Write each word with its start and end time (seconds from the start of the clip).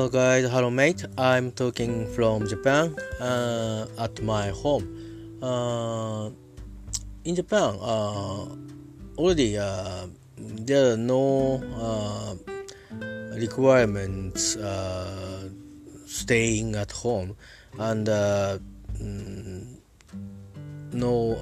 Hello 0.00 0.08
guys, 0.08 0.48
hello 0.48 0.70
mate. 0.70 1.04
I'm 1.18 1.52
talking 1.52 2.08
from 2.14 2.48
Japan 2.48 2.96
uh, 3.20 3.84
at 3.98 4.22
my 4.22 4.48
home. 4.48 4.88
Uh, 5.42 6.30
in 7.26 7.34
Japan, 7.34 7.76
uh, 7.82 8.48
already 9.18 9.58
uh, 9.58 10.06
there 10.38 10.92
are 10.92 10.96
no 10.96 11.60
uh, 11.76 12.34
requirements 13.36 14.56
uh, 14.56 15.50
staying 16.06 16.76
at 16.76 16.90
home 16.92 17.36
and 17.78 18.06
mm, 18.06 19.66
no 20.94 21.36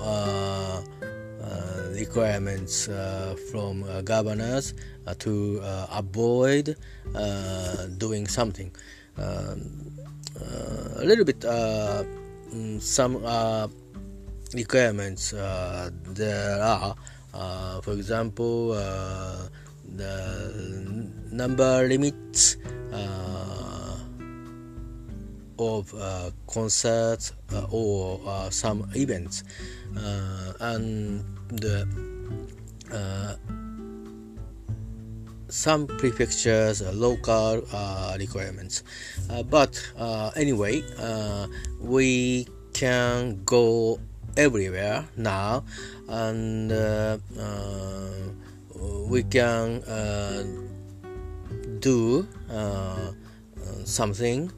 requirements 1.94 2.88
from 3.52 3.84
governors 4.02 4.74
to 5.18 5.60
avoid 5.92 6.76
doing 7.98 8.26
something. 8.26 8.70
Um, 9.16 9.92
a 10.96 11.04
little 11.04 11.24
bit 11.24 11.40
mm, 11.40 12.80
some 12.80 13.16
requirements 14.54 15.32
uh, 15.32 15.90
there 16.08 16.62
are. 16.62 16.94
Uh, 17.34 17.80
for 17.80 17.92
example, 17.92 18.72
uh, 18.72 19.48
the 19.96 21.10
number 21.30 21.86
limits 21.86 22.56
of 25.58 25.92
uh, 25.94 26.30
concerts 26.46 27.32
uh, 27.52 27.66
or 27.70 28.20
uh, 28.24 28.48
some 28.48 28.88
events 28.94 29.42
and 30.60 31.24
some 35.48 35.86
prefectures 35.86 36.82
uh, 36.82 36.92
local 36.92 37.62
uh, 37.72 38.16
requirements. 38.18 38.82
Uh, 39.30 39.42
but 39.42 39.80
anyway 40.36 40.82
we 41.80 42.46
can 42.72 43.42
go 43.44 43.98
everywhere 44.36 45.04
now 45.16 45.64
and 46.08 46.70
uh, 46.70 47.18
uh, 47.38 48.10
we 49.08 49.22
can 49.24 49.82
uh, 49.84 50.44
do 51.80 52.26
something 53.84 54.50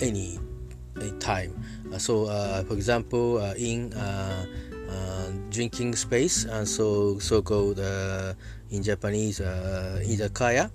any, 0.00 0.38
time. 1.18 1.52
So 1.98 2.26
for 2.68 2.74
example 2.74 3.38
in 3.56 3.90
drinking 5.50 5.96
space 5.96 6.44
and 6.44 6.68
so 6.68 7.18
so 7.18 7.42
called 7.42 7.80
in 8.76 8.82
Japanese 8.82 9.40
uh, 9.40 10.00
izakaya 10.04 10.70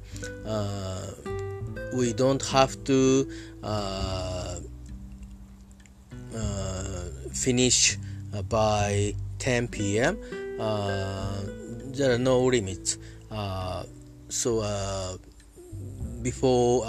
we 1.94 2.13
don't 2.13 2.44
have 2.47 2.81
to 2.83 3.27
uh, 3.63 4.59
uh, 6.35 7.03
finish 7.33 7.97
uh, 8.33 8.41
by 8.44 9.13
10 9.39 9.67
p.m. 9.67 10.17
Uh, 10.59 11.41
there 11.94 12.13
are 12.13 12.17
no 12.17 12.45
limits. 12.45 12.97
Uh, 13.29 13.83
so 14.29 14.61
before 16.22 16.85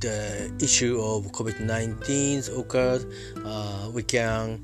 the 0.00 0.52
issue 0.60 1.00
of 1.00 1.24
COVID-19 1.32 2.58
occurred, 2.58 3.04
we 3.94 4.02
can 4.02 4.60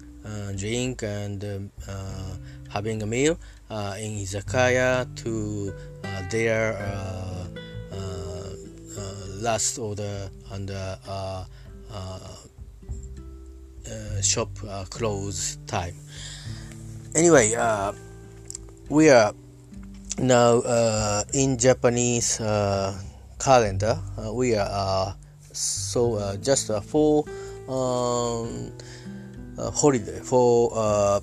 drink 0.57 1.03
and 1.03 1.45
um, 1.45 1.71
having 2.69 3.03
a 3.03 3.07
meal 3.07 3.39
Uh, 3.69 3.97
in 3.99 4.23
izakaya 4.23 5.03
to 5.17 5.75
uh, 6.05 6.23
their 6.31 6.79
uh, 6.79 7.37
last 9.47 9.79
order 9.79 10.29
and 10.53 10.71
uh, 10.71 10.97
uh, 11.09 11.45
uh, 11.95 12.19
shop 14.21 14.51
uh, 14.69 14.85
close 14.91 15.57
time. 15.67 15.95
Anyway, 17.15 17.55
uh, 17.55 17.93
we 18.89 19.09
are 19.11 19.33
now 20.19 20.61
in 21.33 21.57
Japanese 21.59 22.39
calendar. 23.39 23.99
we 24.33 24.57
are 24.57 25.15
so 25.53 26.37
just 26.43 26.71
for 26.85 27.25
um, 27.69 28.73
holiday 29.75 30.21
for 30.21 31.21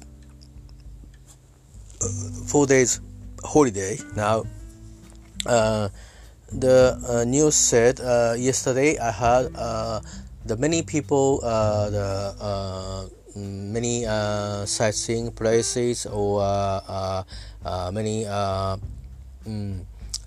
four 2.54 2.68
days 2.68 3.02
holiday 3.44 3.98
now. 4.16 4.46
Uh, 5.42 5.90
the 6.54 6.94
uh, 7.10 7.26
news 7.26 7.56
said 7.56 8.00
uh, 8.00 8.36
yesterday 8.38 8.94
I 9.00 9.10
had 9.10 9.50
the 10.46 10.56
many 10.58 10.84
people, 10.84 11.42
uh, 11.42 11.90
the 11.90 12.36
uh, 12.38 13.06
many 13.36 14.06
uh, 14.06 14.66
sightseeing 14.66 15.32
places 15.32 16.06
or 16.06 16.44
uh, 16.44 17.24
uh, 17.66 17.90
many 17.92 18.28
uh, 18.28 18.78
mm, 19.50 19.82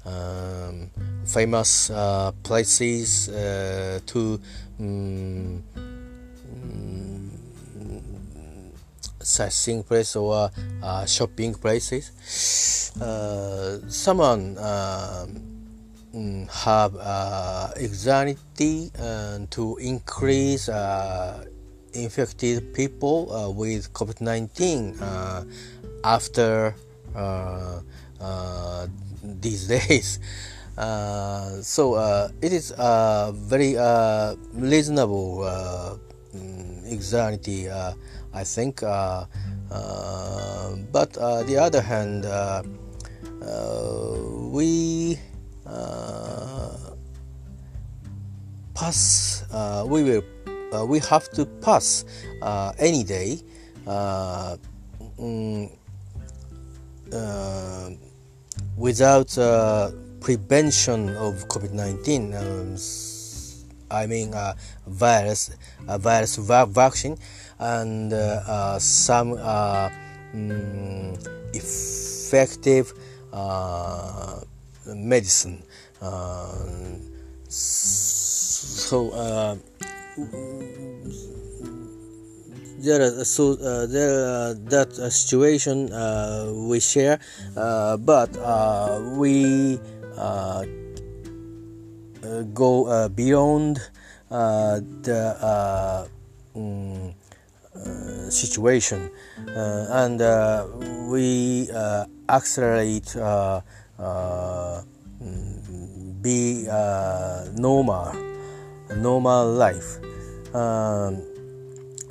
um, 0.05 0.91
famous 1.25 1.93
places 2.43 3.31
to 4.07 4.41
um, 4.81 5.63
sightseeing 9.27 9.83
place 9.83 10.17
or 10.17 10.51
shopping 11.07 11.55
places. 11.55 12.13
someone 13.89 14.57
Mm, 16.17 16.49
have 16.65 16.97
uh, 16.97 17.69
anxiety 17.77 18.91
to 19.51 19.77
increase 19.77 20.67
uh, 20.67 21.45
infected 21.93 22.73
people 22.73 23.29
uh, 23.31 23.51
with 23.51 23.93
COVID-19 23.93 24.97
uh, 24.97 25.45
after 26.05 26.75
uh, 27.15 27.81
uh, 28.19 28.87
these 29.23 29.69
days. 29.77 30.19
so 31.61 32.01
it 32.41 32.53
is 32.53 32.73
a 32.79 33.33
very 33.37 33.77
reasonable 34.55 35.45
mm, 36.33 36.91
anxiety, 36.91 37.69
I 38.37 38.45
think. 38.45 38.81
but 40.93 41.13
the 41.49 41.57
other 41.59 41.83
hand, 41.83 42.25
we 44.53 45.19
uh, 45.67 46.95
pass 48.75 49.45
uh, 49.53 49.85
we 49.87 50.03
will 50.05 50.23
uh, 50.73 50.85
we 50.85 50.99
have 51.01 51.29
to 51.31 51.45
pass 51.61 52.05
any 52.79 53.03
day 53.03 53.39
mm, 55.19 55.71
without 58.77 59.29
prevention 60.21 61.09
of 61.17 61.49
COVID-19 61.49 62.35
um, 62.35 62.77
I 63.91 64.07
mean 64.07 64.35
uh, 64.35 64.55
virus 64.87 65.51
uh, 65.89 65.99
virus 65.99 66.37
va- 66.37 66.67
vaccine 66.67 67.17
and 67.59 68.12
uh, 68.12 68.78
some 68.78 69.33
mm, 69.33 71.17
effective 71.55 72.93
medicine. 74.87 75.62
Uh, 76.00 76.53
so 77.49 79.10
uh, 79.10 79.57
there 82.78 83.03
are 83.03 83.25
so 83.25 83.53
uh, 83.54 83.86
there 83.86 84.25
uh, 84.25 84.54
that 84.69 84.92
uh, 84.98 85.10
situation 85.10 85.92
uh, 85.92 86.53
we 86.53 86.81
share, 86.81 87.19
but 87.54 88.31
we 89.16 89.81
go 92.54 93.09
beyond 93.09 93.81
the 94.28 96.07
um, 96.54 97.15
situation, 98.31 99.11
and 99.47 100.21
we 101.09 101.69
accelerate 102.28 103.17
uh, 103.17 104.83
be 106.23 106.67
uh, 106.69 107.47
normal 107.55 108.13
normal 108.97 109.53
life. 109.53 109.99
Um, 110.55 111.23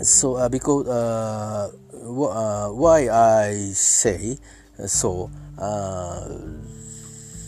so 0.02 0.36
uh, 0.36 0.50
because 0.50 0.88
uh, 0.88 1.72
uh, 2.04 2.70
why 2.70 3.10
I 3.10 3.72
say 3.74 4.38
so 4.86 5.30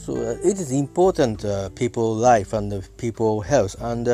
so 0.06 0.16
it 0.16 0.60
is 0.60 0.72
important 0.72 1.44
people 1.76 2.16
life 2.16 2.54
and 2.54 2.82
people 2.98 3.42
health 3.42 3.76
and 3.80 4.08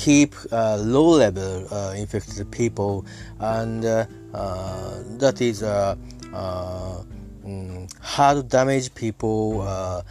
keep 0.00 0.34
uh, 0.50 0.76
low 0.78 1.10
level 1.10 1.66
uh, 1.70 1.92
infected 1.94 2.50
people 2.50 3.04
and 3.40 3.84
uh, 3.84 4.06
uh 4.32 5.02
that 5.18 5.42
is 5.42 5.62
uh, 5.62 5.94
uh, 6.32 7.02
mm, 7.44 7.76
um, 7.76 7.86
how 8.00 8.32
to 8.32 8.42
damage 8.42 8.94
people 8.94 9.60
uh, 9.60 10.02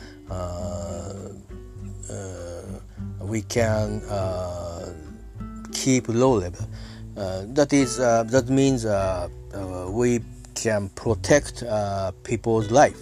we 3.21 3.41
can 3.41 4.01
keep 5.71 6.07
low 6.07 6.33
level. 6.33 6.67
that 7.57 7.73
is 7.73 7.97
that 7.97 8.45
means 8.49 8.85
we 9.91 10.19
can 10.53 10.89
protect 10.89 11.63
people's 12.23 12.69
life 12.69 13.01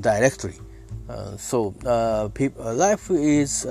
directly. 0.00 0.54
so 1.36 1.74
life 2.84 3.10
is 3.10 3.66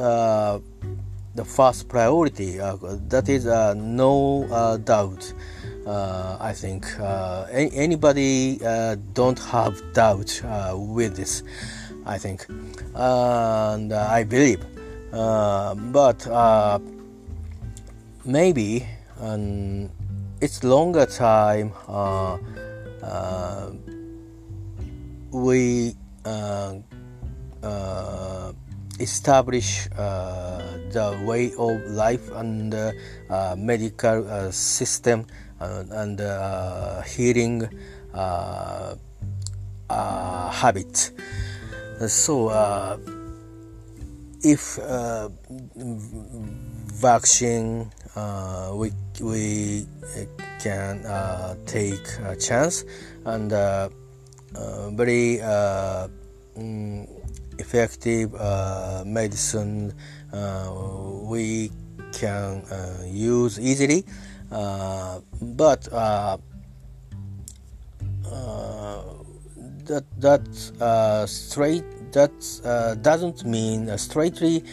the 1.35 1.45
first 1.45 1.87
priority. 1.87 2.59
Uh, 2.59 2.77
that 3.07 3.29
is 3.29 3.47
uh, 3.47 3.73
no 3.75 4.45
uh, 4.51 4.77
doubt. 4.77 5.33
I 5.87 6.53
think 6.53 6.85
anybody 6.99 8.59
don't 9.13 9.39
have 9.39 9.81
doubt 9.93 10.41
with 10.75 11.15
this. 11.15 11.43
I 12.05 12.17
think, 12.17 12.45
and 12.95 13.93
I 13.93 14.23
believe. 14.23 14.65
but 15.11 16.81
maybe 18.25 18.85
um, 19.19 19.89
it's 20.39 20.63
longer 20.63 21.05
time. 21.05 21.71
we 25.31 25.95
uh, 27.63 28.51
establish 29.01 29.87
uh, 29.97 30.77
the 30.91 31.19
way 31.25 31.51
of 31.57 31.81
life 31.89 32.29
and 32.31 32.73
uh, 32.73 32.91
medical 33.57 34.27
uh, 34.29 34.51
system 34.51 35.25
and 35.59 36.19
healing 37.05 37.67
habit. 39.89 41.11
So, 42.07 42.49
if 44.43 44.79
vaccine 47.01 47.91
uh, 48.15 48.71
we 48.75 48.91
we 49.21 49.87
can 50.59 51.05
uh, 51.05 51.55
take 51.65 52.03
a 52.27 52.35
chance 52.35 52.83
and 53.25 53.53
uh, 53.53 53.89
very 54.91 55.39
mm, 56.57 57.07
effective 57.61 58.33
uh, 58.35 59.03
medicine 59.05 59.93
uh, 60.33 60.69
we 61.23 61.71
can 62.11 62.63
uh, 62.71 63.03
use 63.05 63.59
easily. 63.59 64.03
But 64.49 65.81
that 69.85 70.05
that 70.19 70.47
uh, 70.81 71.25
straight 71.25 71.83
that 72.11 72.31
uh, 72.63 72.95
doesn't 72.95 73.45
mean 73.45 73.89
uh, 73.89 73.97
straightly 73.97 74.63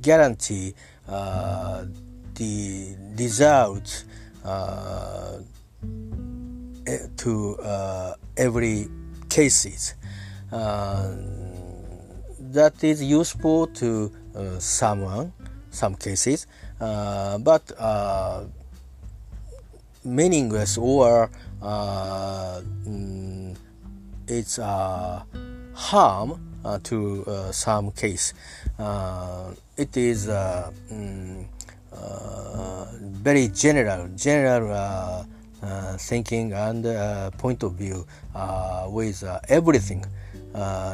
guarantee 0.00 0.74
the 2.34 2.96
result 3.16 4.04
to 7.16 7.56
every 8.36 8.88
cases 9.28 9.94
that 12.52 12.74
is 12.82 13.02
useful 13.02 13.66
to 13.68 14.12
uh, 14.34 14.58
someone, 14.58 15.32
some 15.70 15.94
cases, 15.96 16.46
uh, 16.80 17.38
but 17.38 17.72
meaningless 20.04 20.78
or 20.78 21.30
mm, 21.62 23.56
it's 24.28 24.56
harm 25.74 26.40
uh, 26.64 26.78
to 26.82 27.24
uh, 27.26 27.52
some 27.52 27.90
case. 27.90 28.32
Uh, 28.78 29.52
it 29.76 29.94
is 29.96 30.28
mm, 30.28 31.44
very 33.22 33.48
general, 33.48 34.08
general 34.16 35.26
thinking 35.98 36.52
and 36.52 36.84
point 37.38 37.62
of 37.62 37.74
view 37.74 38.06
with 38.88 39.22
everything 39.48 40.04
uh, 40.04 40.23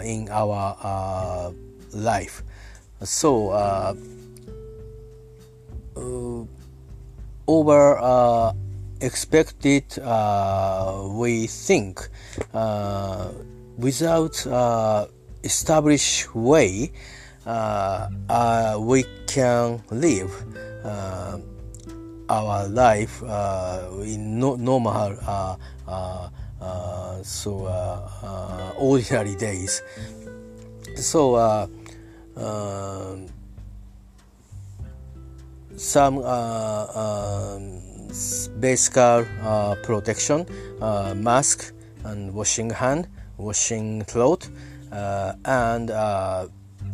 in 0.04 0.28
our 0.30 0.76
uh, 0.82 1.50
life. 1.92 2.42
So, 3.02 3.50
uh, 3.50 3.94
over 7.46 8.54
expected, 9.00 9.84
we 11.16 11.46
think 11.46 12.08
without 13.78 14.46
established 15.42 16.34
way 16.34 16.92
uh, 17.46 18.08
uh, 18.28 18.76
we 18.78 19.04
can 19.26 19.82
live 19.90 20.30
uh, 20.84 21.38
our 22.28 22.68
life 22.68 23.22
in 24.04 24.38
no, 24.38 24.56
normal 24.56 25.16
uh, 25.26 26.28
so 27.22 27.66
uh, 27.66 28.08
uh, 28.22 28.72
ordinary 28.78 29.34
days. 29.36 29.82
So 30.96 31.36
um, 32.36 33.26
some 35.76 36.18
um, 36.18 37.80
basic 38.60 38.94
protection, 39.82 40.46
mask 41.16 41.72
and 42.04 42.34
washing 42.34 42.70
hand, 42.70 43.08
washing 43.36 44.02
clothes, 44.02 44.50
and 45.44 45.90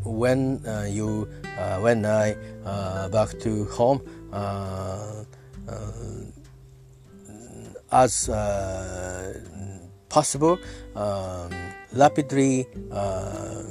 when 0.07 0.65
uh, 0.67 0.87
you 0.89 1.29
uh, 1.59 1.79
when 1.81 2.05
I 2.07 2.37
uh, 2.65 3.09
back 3.09 3.39
to 3.41 3.65
home 3.67 4.01
as 7.93 8.29
possible. 10.09 10.59
Um, 10.95 11.51
rapidly 11.97 12.67
uh, 12.93 13.63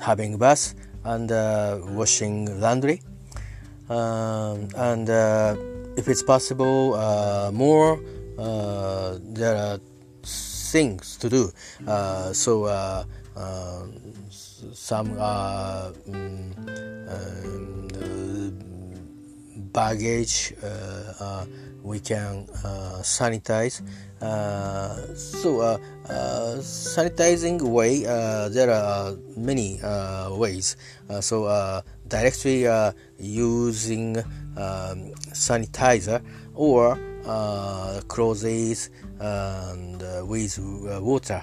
having 0.00 0.36
bath 0.38 0.74
and 1.04 1.30
uh, 1.30 1.78
washing 1.90 2.60
laundry. 2.60 3.00
Um, 3.88 4.68
and 4.76 5.08
uh, 5.08 5.54
if 5.96 6.08
it's 6.08 6.22
possible 6.22 6.94
uh, 6.94 7.50
more 7.52 8.00
uh, 8.38 9.18
there 9.22 9.56
are 9.56 9.78
things 10.24 11.16
to 11.16 11.28
do. 11.28 11.52
Uh, 11.86 12.32
so 12.32 12.66
um, 13.36 13.92
some 14.72 15.18
um, 15.20 15.94
baggage 19.76 20.54
uh, 20.62 20.66
uh, 21.20 21.44
we 21.82 22.00
can 22.00 22.48
uh, 22.64 22.98
sanitize 23.04 23.82
uh, 24.22 25.14
so 25.14 25.60
uh, 25.60 25.78
uh, 26.08 26.56
sanitizing 26.64 27.60
way 27.60 28.00
there 28.48 28.70
are 28.70 29.14
many 29.36 29.78
ways 30.30 30.76
so 31.20 31.82
directly 32.08 32.64
using 33.18 34.16
um, 34.56 35.12
sanitizer 35.44 36.22
or 36.54 36.98
clothes 38.08 38.88
and 39.20 40.00
with 40.26 40.58
water 41.02 41.42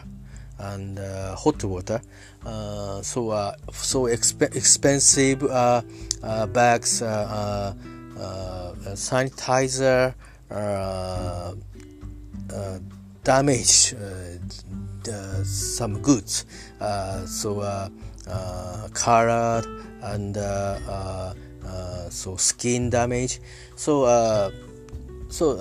and 0.59 0.99
uh, 0.99 1.35
hot 1.35 1.63
water. 1.63 2.01
Uh, 2.45 3.01
so 3.01 3.29
uh, 3.29 3.55
so 3.71 4.03
exp- 4.03 4.55
expensive 4.55 5.39
bags, 6.53 7.01
Uh, 8.23 8.95
sanitizer, 8.95 10.13
uh, 10.51 10.53
uh, 12.53 12.79
damage 13.23 13.93
uh, 13.93 15.43
some 15.43 16.01
goods. 16.01 16.45
Uh, 16.79 17.25
so 17.25 17.59
uh, 17.59 17.89
color 18.93 19.63
and 20.01 20.35
so 22.11 22.35
skin 22.37 22.89
damage. 22.89 23.39
So 23.75 24.05
so 25.29 25.59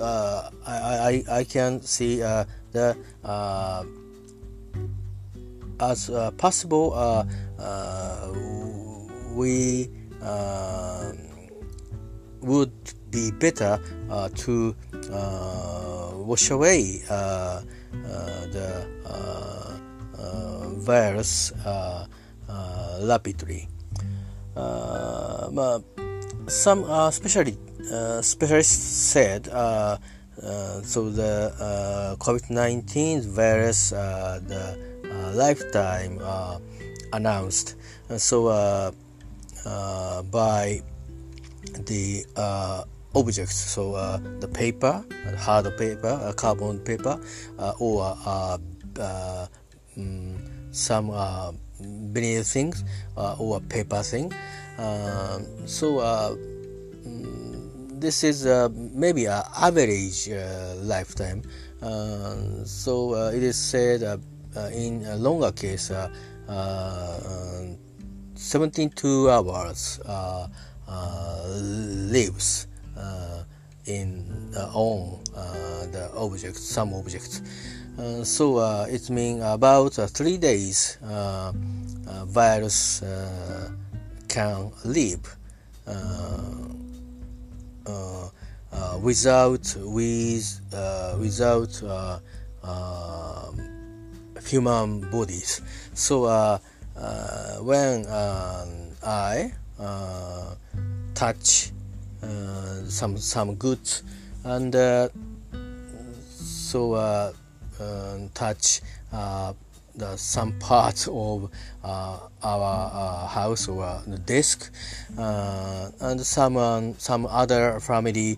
I, 0.65 1.23
I 1.27 1.39
I 1.39 1.43
can 1.43 1.81
see 1.81 2.17
the 2.17 2.95
as 5.79 6.09
possible 6.37 7.25
we 9.35 9.89
would 12.43 12.71
be 13.11 13.31
better 13.31 13.79
uh, 14.09 14.29
to 14.35 14.75
uh, 15.11 16.11
wash 16.15 16.49
away 16.49 17.01
uh, 17.09 17.13
uh 17.13 17.61
the 18.51 18.87
uh, 19.05 19.77
uh, 20.17 20.69
virus 20.79 21.53
rapidly. 23.01 23.67
some 26.47 26.83
especially 26.83 27.57
specialists 28.21 29.11
said 29.13 29.47
uh, 30.41 30.81
so 30.81 31.09
the 31.09 31.53
uh, 31.61 32.15
COVID-19 32.17 33.23
virus, 33.25 33.93
uh, 33.93 34.41
the 34.43 34.75
lifetime 35.33 36.19
announced. 37.13 37.75
so 38.17 38.49
by 40.31 40.81
the 41.85 42.25
uh, 42.35 42.83
objects, 43.15 43.55
so 43.55 43.95
uh, 43.95 44.19
the 44.39 44.47
paper, 44.47 45.03
hard 45.37 45.65
paper, 45.77 46.19
uh, 46.21 46.33
carbon 46.33 46.79
paper, 46.79 47.19
or 47.79 48.17
um, 48.25 48.61
some 50.71 51.09
vinyl 52.11 52.51
things 52.51 52.83
or 53.15 53.59
paper 53.61 54.01
thing. 54.03 54.33
Um, 54.77 55.67
so 55.67 55.97
mm, 57.05 58.01
this 58.01 58.23
is 58.23 58.45
uh, 58.45 58.69
maybe 58.73 59.25
an 59.25 59.43
average 59.55 60.29
uh, 60.29 60.75
lifetime. 60.81 61.43
Um, 61.81 61.91
uh, 61.91 62.65
so 62.65 63.13
it 63.29 63.43
is 63.43 63.57
said 63.57 64.01
in 64.73 65.05
a 65.05 65.15
longer 65.17 65.51
case, 65.51 65.91
72 68.35 69.29
hours 69.29 69.99
Uh, 70.87 71.43
lives 72.11 72.67
uh, 72.97 73.43
in 73.85 74.53
on 74.73 75.19
uh, 75.35 75.85
the 75.91 76.11
object, 76.15 76.55
some 76.55 76.93
objects. 76.93 77.41
Uh, 77.97 78.23
so 78.23 78.57
uh, 78.57 78.85
it 78.89 79.09
means 79.09 79.41
about 79.43 79.97
uh, 79.97 80.07
three 80.07 80.37
days 80.37 80.97
virus 82.25 83.03
can 84.27 84.71
live 84.85 85.35
without 89.01 89.75
with 89.77 90.61
without 91.19 91.83
um, 92.63 93.59
human 94.45 95.09
bodies. 95.09 95.61
So 95.93 96.59
when 97.61 98.05
um, 98.07 98.69
I 99.03 99.51
touch 101.13 101.71
uh, 102.21 102.83
some 102.85 103.17
some 103.17 103.55
goods 103.55 104.03
and 104.43 104.75
uh, 104.75 105.09
so 106.37 106.95
um, 107.79 108.29
touch 108.33 108.81
uh, 109.11 109.53
the, 109.95 110.15
some 110.15 110.53
parts 110.59 111.07
of 111.07 111.51
uh, 111.83 112.19
our 112.43 112.91
uh, 112.93 113.27
house 113.27 113.67
or 113.67 114.01
the 114.07 114.17
desk, 114.17 114.71
and 115.17 116.21
some 116.21 116.57
um, 116.57 116.97
some 116.97 117.25
other 117.25 117.79
family 117.79 118.37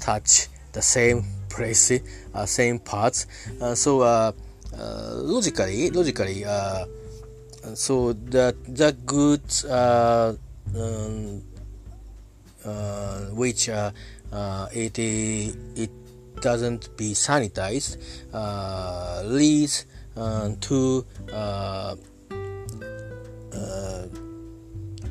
touch 0.00 0.48
the 0.72 0.82
same 0.82 1.24
place, 1.48 1.92
same 2.44 2.78
parts. 2.78 3.26
so 3.74 4.34
logically, 4.72 5.90
logically, 5.90 6.44
so 7.74 8.12
that 8.12 8.56
the 8.64 8.92
goods 9.04 9.64
um, 9.64 11.42
which 13.32 13.68
it 13.68 14.98
it 14.98 15.90
doesn't 16.40 16.96
be 16.96 17.12
sanitized 17.12 17.98
uh, 18.32 19.22
leads 19.24 19.86
uh, 20.16 20.50
to 20.60 21.04
uh, 21.32 21.96
uh 23.52 24.06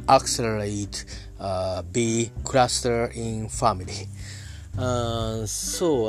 accelerate 0.07 1.05
uh, 1.39 1.81
B 1.81 2.31
cluster 2.43 3.11
in 3.15 3.49
family. 3.49 4.07
Uh, 4.77 5.45
so 5.45 6.05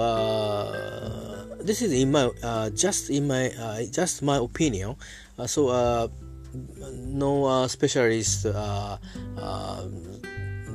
this 1.60 1.80
is 1.80 1.92
in 1.92 2.12
my 2.12 2.30
just 2.74 3.08
in 3.10 3.26
my 3.26 3.50
just 3.90 4.22
my 4.22 4.36
opinion. 4.36 4.96
so 5.46 6.10
no 6.92 7.66
specialist 7.68 8.46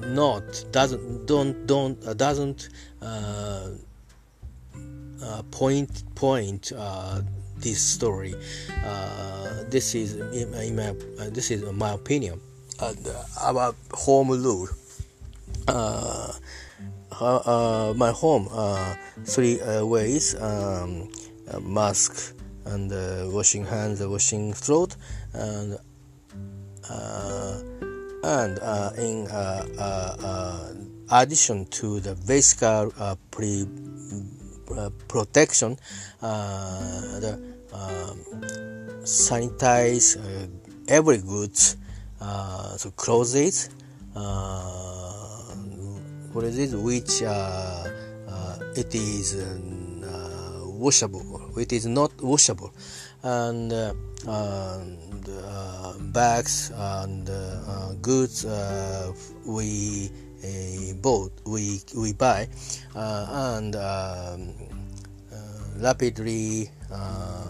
not 0.08 0.43
doesn't 0.72 1.25
don't 1.25 1.65
don't 1.67 2.17
doesn't 2.17 2.70
uh, 3.01 3.70
point 5.51 6.03
point 6.15 6.72
uh, 6.75 7.22
this 7.58 7.79
story. 7.79 8.34
Uh, 8.84 9.63
this 9.70 9.96
is 9.96 10.15
in, 10.15 10.53
in 10.53 10.75
my 10.75 10.93
this 11.29 11.51
is 11.51 11.63
my 11.74 11.91
opinion. 11.91 12.39
about 13.41 13.75
home 13.93 14.29
rule. 14.29 14.67
my 17.96 18.12
home 18.12 18.50
three 19.25 19.60
ways 19.84 20.36
um, 20.41 21.10
mask 21.62 22.34
and 22.65 22.91
uh, 22.91 23.27
washing 23.29 23.65
hands, 23.65 24.05
washing 24.05 24.53
throat, 24.53 24.96
and 25.34 25.77
uh, 26.89 27.62
and 28.24 28.60
uh, 28.60 28.92
in 28.98 29.28
addition 31.10 31.66
to 31.66 32.00
the 32.00 32.16
basic 32.28 32.60
pre 33.32 33.66
uh, 34.78 34.90
protection, 35.08 35.78
uh, 36.22 37.20
the 37.20 37.34
um, 37.74 38.18
sanitize 39.04 40.18
uh, 40.18 40.48
every 40.88 41.18
goods, 41.18 41.75
so 42.78 42.92
clothes, 42.96 43.70
what 46.34 46.46
is 46.46 46.58
it, 46.58 46.78
which 46.78 47.22
it 48.78 48.96
is 48.96 49.36
washable, 50.63 51.58
it 51.58 51.74
is 51.74 51.86
not 51.86 52.12
washable, 52.22 52.72
and 53.24 53.72
uh, 53.74 53.94
bags 56.12 56.72
and 56.75 57.30
uh, 57.30 57.94
goods 58.01 58.46
uh, 58.46 59.13
we 59.46 60.10
a 60.44 60.94
boat 61.01 61.32
we 61.46 61.82
we 61.96 62.13
buy 62.13 62.48
uh, 62.96 63.54
and 63.58 63.75
um, 63.75 64.54
uh, 65.32 65.38
rapidly 65.78 66.70
uh, 66.92 67.48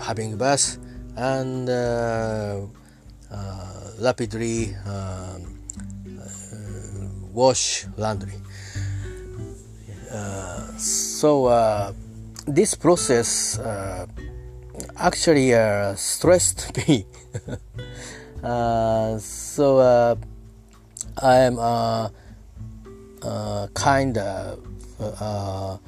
having 0.00 0.36
bus 0.36 0.78
and 1.16 1.68
rapidly 3.98 4.74
um, 4.84 5.58
wash 7.32 7.86
laundry. 7.96 8.34
so 10.76 11.48
this 12.46 12.74
process 12.74 13.58
actually 14.98 15.54
uh, 15.54 15.94
stressed 15.94 16.76
me. 16.88 17.06
uh, 18.42 19.18
so 19.18 19.78
uh, 19.78 20.16
I 21.22 21.36
am 21.36 21.58
a, 21.58 22.12
kind 23.74 24.18
of 24.18 24.58
uh, 25.00 25.78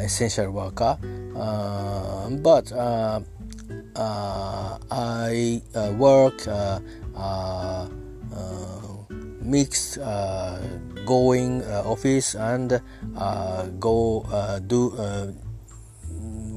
essential 0.00 0.50
worker, 0.50 0.98
uh, 1.36 2.30
but 2.30 2.70
uh, 2.72 3.20
uh, 3.96 4.78
I 4.90 5.62
work 5.96 6.46
mixed 9.40 9.98
going 11.04 11.64
office 11.64 12.34
and 12.34 12.80
go 13.80 14.60
do 14.66 15.34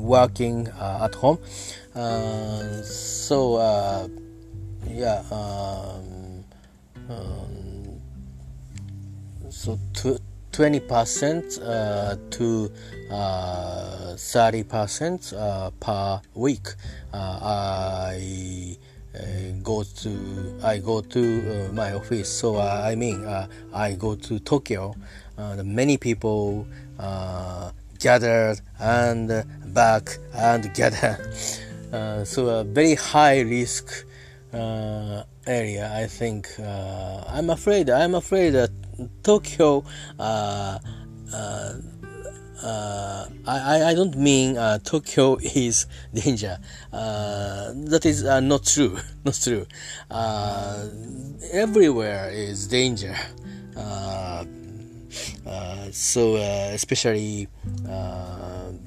working 0.05 0.67
at 0.79 1.15
home. 1.15 1.39
so 2.83 4.09
yeah. 4.89 5.23
Um, 5.31 6.43
um, 7.09 8.01
so 9.49 9.79
twenty 10.51 10.79
percent 10.79 11.59
uh, 11.61 12.15
to 12.31 12.71
uh, 13.11 14.15
thirty 14.15 14.63
percent 14.63 15.33
uh, 15.33 15.71
per 15.79 16.21
week. 16.33 16.67
I 17.13 18.65
go 19.63 19.83
to 19.83 20.59
I 20.63 20.77
go 20.77 21.01
to 21.01 21.71
my 21.73 21.93
office. 21.93 22.29
So 22.29 22.59
I 22.59 22.95
mean 22.95 23.25
I 23.73 23.93
go 23.93 24.15
to 24.15 24.39
Tokyo. 24.39 24.95
many 25.63 25.97
people 25.97 26.67
gathered 27.99 28.61
and 28.79 29.45
back 29.73 30.17
and 30.33 30.73
gather. 30.73 31.17
Uh, 31.93 32.25
so 32.25 32.47
a 32.49 32.63
very 32.65 32.95
high 32.95 33.39
risk 33.39 34.05
uh, 34.53 35.23
area. 35.47 35.91
I 35.95 36.07
think 36.07 36.49
uh, 36.59 37.23
I'm 37.27 37.49
afraid. 37.49 37.89
I'm 37.89 38.15
afraid 38.15 38.49
that 38.49 38.71
Tokyo. 39.23 39.85
Uh, 40.19 40.79
uh, 41.33 41.73
uh, 42.63 43.27
I, 43.45 43.83
I 43.91 43.93
don't 43.93 44.17
mean 44.17 44.55
Tokyo 44.83 45.37
is 45.41 45.85
danger. 46.13 46.57
That 46.91 48.01
is 48.03 48.23
not 48.23 48.65
true. 48.65 48.97
Not 49.25 49.39
true. 49.41 49.65
Everywhere 51.51 52.29
is 52.31 52.67
danger. 52.67 53.15
Uh, 55.45 55.91
so 55.91 56.35
especially 56.35 57.47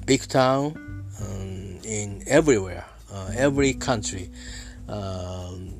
big 0.05 0.27
town 0.27 0.75
um, 1.21 1.79
in 1.83 2.23
everywhere, 2.27 2.85
every 3.35 3.73
country. 3.73 4.29
um, 4.89 5.71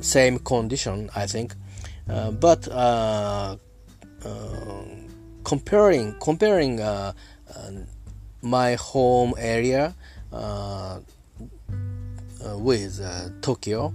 same 0.00 0.38
condition, 0.38 1.10
I 1.14 1.26
think. 1.26 1.54
Uh, 2.08 2.30
but 2.30 2.68
uh, 2.68 3.56
uh, 4.24 4.84
comparing 5.44 6.14
comparing 6.20 6.80
uh, 6.80 7.12
uh, 7.54 7.70
my 8.42 8.74
home 8.74 9.34
area 9.38 9.94
with 12.54 13.00
Tokyo, 13.42 13.92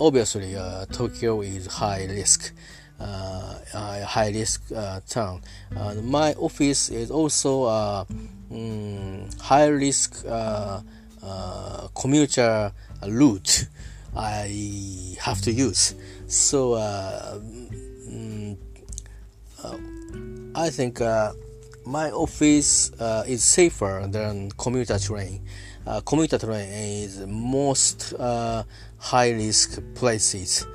obviously 0.00 0.54
Tokyo 0.92 1.40
is 1.40 1.66
high 1.66 2.06
risk. 2.06 2.52
Uh, 3.00 4.04
high 4.04 4.28
risk 4.28 4.62
uh, 4.76 5.00
town. 5.08 5.40
Uh, 5.74 5.94
my 6.02 6.34
office 6.34 6.90
is 6.90 7.10
also 7.10 7.64
a 7.64 8.06
um, 8.50 9.28
high 9.40 9.66
risk 9.66 10.24
commuter 11.94 12.72
route 13.06 13.66
I 14.14 15.16
have 15.20 15.40
to 15.42 15.52
use. 15.52 15.94
So 16.26 16.74
um, 16.76 18.56
I 20.54 20.68
think 20.70 21.00
my 21.86 22.10
office 22.10 22.92
uh, 23.00 23.24
is 23.26 23.42
safer 23.42 24.06
than 24.08 24.50
commuter 24.52 24.98
train. 24.98 25.42
Uh, 25.86 26.00
commuter 26.02 26.38
train 26.38 26.68
is 26.68 27.24
most 27.26 28.14
uh, 28.18 28.62
high 28.98 29.30
risk 29.30 29.80
places 29.94 30.66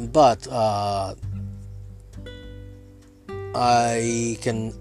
but 0.00 0.46
uh, 0.50 1.14
I 3.54 4.36
can 4.40 4.72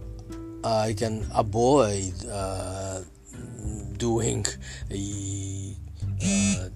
I 0.64 0.94
can 0.94 1.26
avoid 1.36 2.14
uh, 2.30 3.02
doing 3.98 4.46
uh, 4.90 6.70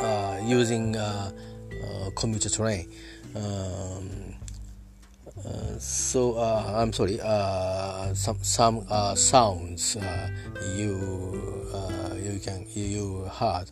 uh 0.00 0.40
using 0.42 0.96
uh, 0.96 1.30
uh, 1.30 2.10
commuter 2.16 2.50
train. 2.50 2.90
Um, 3.36 4.34
so 5.78 6.38
I'm 6.38 6.92
sorry. 6.92 7.18
some 8.14 8.38
some 8.42 8.86
sounds 9.16 9.96
you 10.76 10.96
you 12.16 12.40
can 12.42 12.66
you 12.74 13.28
heard. 13.38 13.70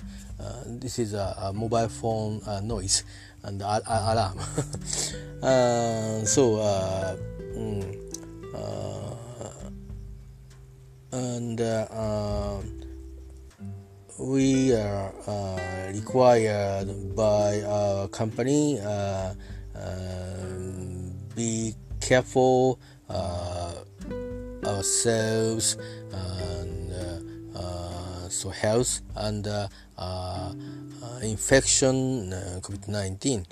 this 0.67 0.99
is 0.99 1.15
a, 1.15 1.35
a 1.39 1.53
mobile 1.53 1.89
phone 1.89 2.43
noise 2.63 3.05
and 3.45 3.63
alarm. 3.63 4.39
uh, 5.43 6.25
so, 6.25 6.57
uh, 6.57 7.17
mm, 7.57 7.85
uh, 8.55 9.15
and 11.13 11.61
uh, 11.61 12.59
we 14.19 14.73
are 14.75 15.13
uh, 15.27 15.93
required 15.93 17.17
by 17.17 17.63
our 17.63 18.09
company 18.09 18.79
be 21.35 21.75
careful 22.01 22.79
ourselves 24.65 25.77
and 26.13 26.93
so 28.29 28.49
health 28.49 29.03
and 29.17 29.47
Uh, 29.99 30.53
uh, 31.03 31.19
infection 31.23 32.33
uh, 32.33 32.59
COVID-19. 32.63 33.45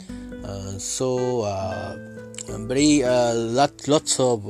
Uh, 0.44 0.78
so 0.78 1.42
uh, 1.42 1.96
very 2.66 3.04
uh, 3.04 3.34
lot 3.34 3.72
lots 3.88 4.18
of 4.20 4.46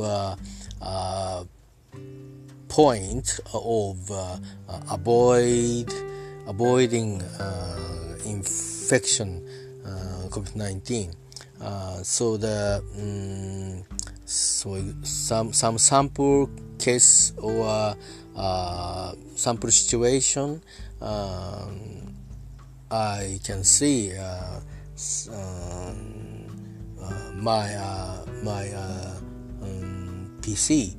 points 2.69 3.41
of 3.53 4.11
avoid 4.91 5.93
avoiding 6.47 7.23
infection 8.25 9.43
COVID-19. 10.31 11.13
so 12.05 12.37
the 12.37 12.83
um, 12.99 13.83
so 14.25 14.79
some 15.03 15.53
some 15.53 15.79
sample 15.79 16.49
case 16.79 17.33
or 17.39 17.97
uh, 18.37 19.13
sample 19.35 19.71
situation 19.71 20.63
um, 21.01 22.15
I 22.91 23.39
can 23.45 23.65
see 23.65 24.13
uh, 24.17 24.61
um, 25.31 26.47
uh, 27.01 27.33
my 27.37 27.75
uh, 27.75 28.27
my 28.43 28.73
um, 28.73 30.39
PC. 30.41 30.97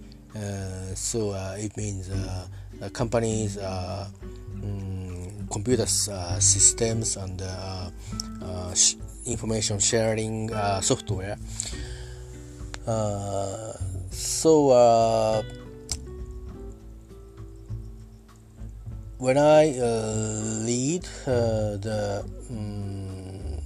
so 0.95 1.33
it 1.57 1.75
means 1.77 2.07
the 2.07 2.89
companies 2.89 3.57
um, 3.57 5.47
computer 5.51 5.85
systems 5.85 7.17
and 7.17 7.41
sh 8.75 8.95
information 9.25 9.79
sharing 9.79 10.49
software. 10.81 11.37
so 14.09 15.43
when 19.21 19.38
I 19.38 19.77
uh, 19.77 20.65
lead 20.65 21.05
uh, 21.27 21.77
the 21.77 22.25
um, 22.49 23.62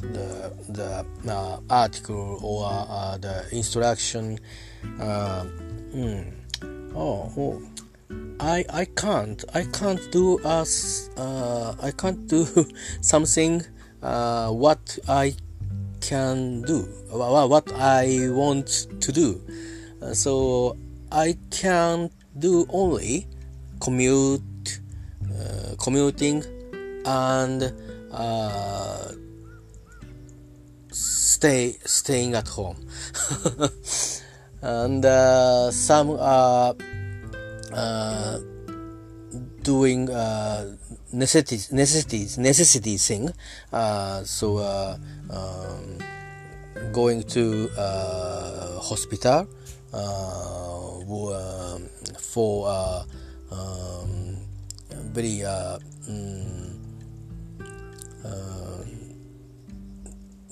the 0.00 0.50
the 0.70 1.04
uh, 1.30 1.60
article 1.68 2.40
or 2.42 2.64
uh, 2.64 3.18
the 3.18 3.44
instruction, 3.52 4.38
mm, 4.82 6.32
oh, 6.96 7.30
oh, 7.36 7.62
I 8.40 8.64
I 8.72 8.86
can't 8.86 9.44
I 9.52 9.64
can't 9.64 10.00
do 10.10 10.38
us 10.46 11.10
I 11.18 11.92
can't 11.94 12.26
do 12.26 12.46
something 13.02 13.62
what 14.00 14.98
I 15.08 15.34
can 16.00 16.62
do 16.62 16.88
what 17.10 17.70
I 17.72 18.30
want 18.30 18.86
to 18.98 19.12
do. 19.12 19.42
So 20.14 20.78
I 21.12 21.36
can 21.50 22.08
do 22.38 22.64
only 22.70 23.28
commute, 23.82 24.78
uh, 25.26 25.74
commuting, 25.76 26.44
and 27.04 27.74
uh, 28.12 29.08
stay 30.92 31.76
staying 31.84 32.34
at 32.34 32.46
home. 32.46 32.78
and 34.62 35.04
uh, 35.04 35.68
some 35.72 36.10
are 36.10 36.76
uh, 37.72 38.38
doing 39.64 40.08
uh, 40.08 40.76
necessities 41.12 41.72
necessities 41.72 42.38
necessity 42.38 42.96
thing. 42.96 43.30
Uh, 43.72 44.22
so 44.22 44.58
um, 45.30 45.98
going 46.92 47.24
to 47.24 47.68
hospital 48.80 49.48
for 52.20 52.70
um, 52.70 53.06
very 55.12 55.44
uh, 55.44 55.78
uh, 58.24 58.84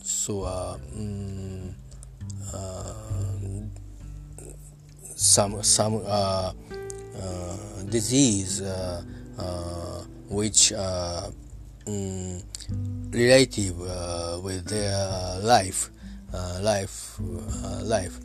so 0.03 0.43
uh, 0.43 0.77
mm, 0.95 1.73
uh, 2.53 2.93
some 5.17 5.63
some 5.63 6.03
uh, 6.05 6.53
uh, 7.17 7.57
disease 7.89 8.61
which 10.29 10.73
mm, 11.87 12.43
relative 13.13 13.79
with 14.45 14.67
their 14.67 15.41
life 15.41 15.91
life 16.61 17.19
life. 17.83 18.21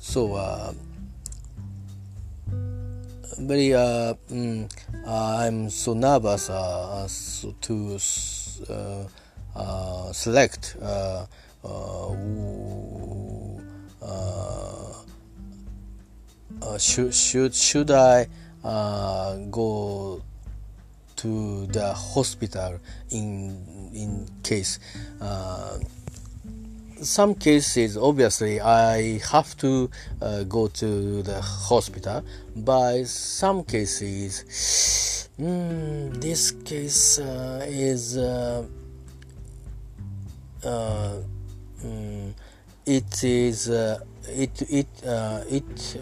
So 0.00 0.72
very 3.36 3.74
uh, 3.74 4.14
mm, 4.30 4.68
I'm 5.06 5.70
so 5.70 5.94
nervous 5.94 6.50
uh, 6.50 7.06
so 7.08 7.54
to 7.60 7.98
uh, 8.68 9.04
uh 9.56 10.12
select 10.12 10.76
uh, 10.80 11.26
uh, 16.62 16.78
should 16.78 17.14
should 17.14 17.54
should 17.54 17.90
I 17.90 18.26
go 19.50 20.22
to 21.16 21.66
the 21.66 21.92
hospital 21.92 22.78
in 23.10 23.90
in 23.92 24.26
case 24.42 24.78
some 27.02 27.34
cases 27.34 27.96
obviously 27.96 28.60
i 28.60 29.18
have 29.18 29.56
to 29.56 29.90
uh, 30.20 30.42
go 30.44 30.66
to 30.68 31.22
the 31.22 31.40
hospital 31.40 32.24
but 32.56 33.04
some 33.06 33.62
cases 33.64 35.28
mm, 35.40 36.20
this 36.20 36.50
case 36.50 37.18
uh, 37.18 37.64
is 37.68 38.16
uh, 38.16 38.64
uh 40.64 41.16
mm, 41.84 42.32
it 42.86 43.24
is 43.24 43.70
uh, 43.70 44.00
it 44.28 44.62
it 44.62 44.88
it 45.50 45.96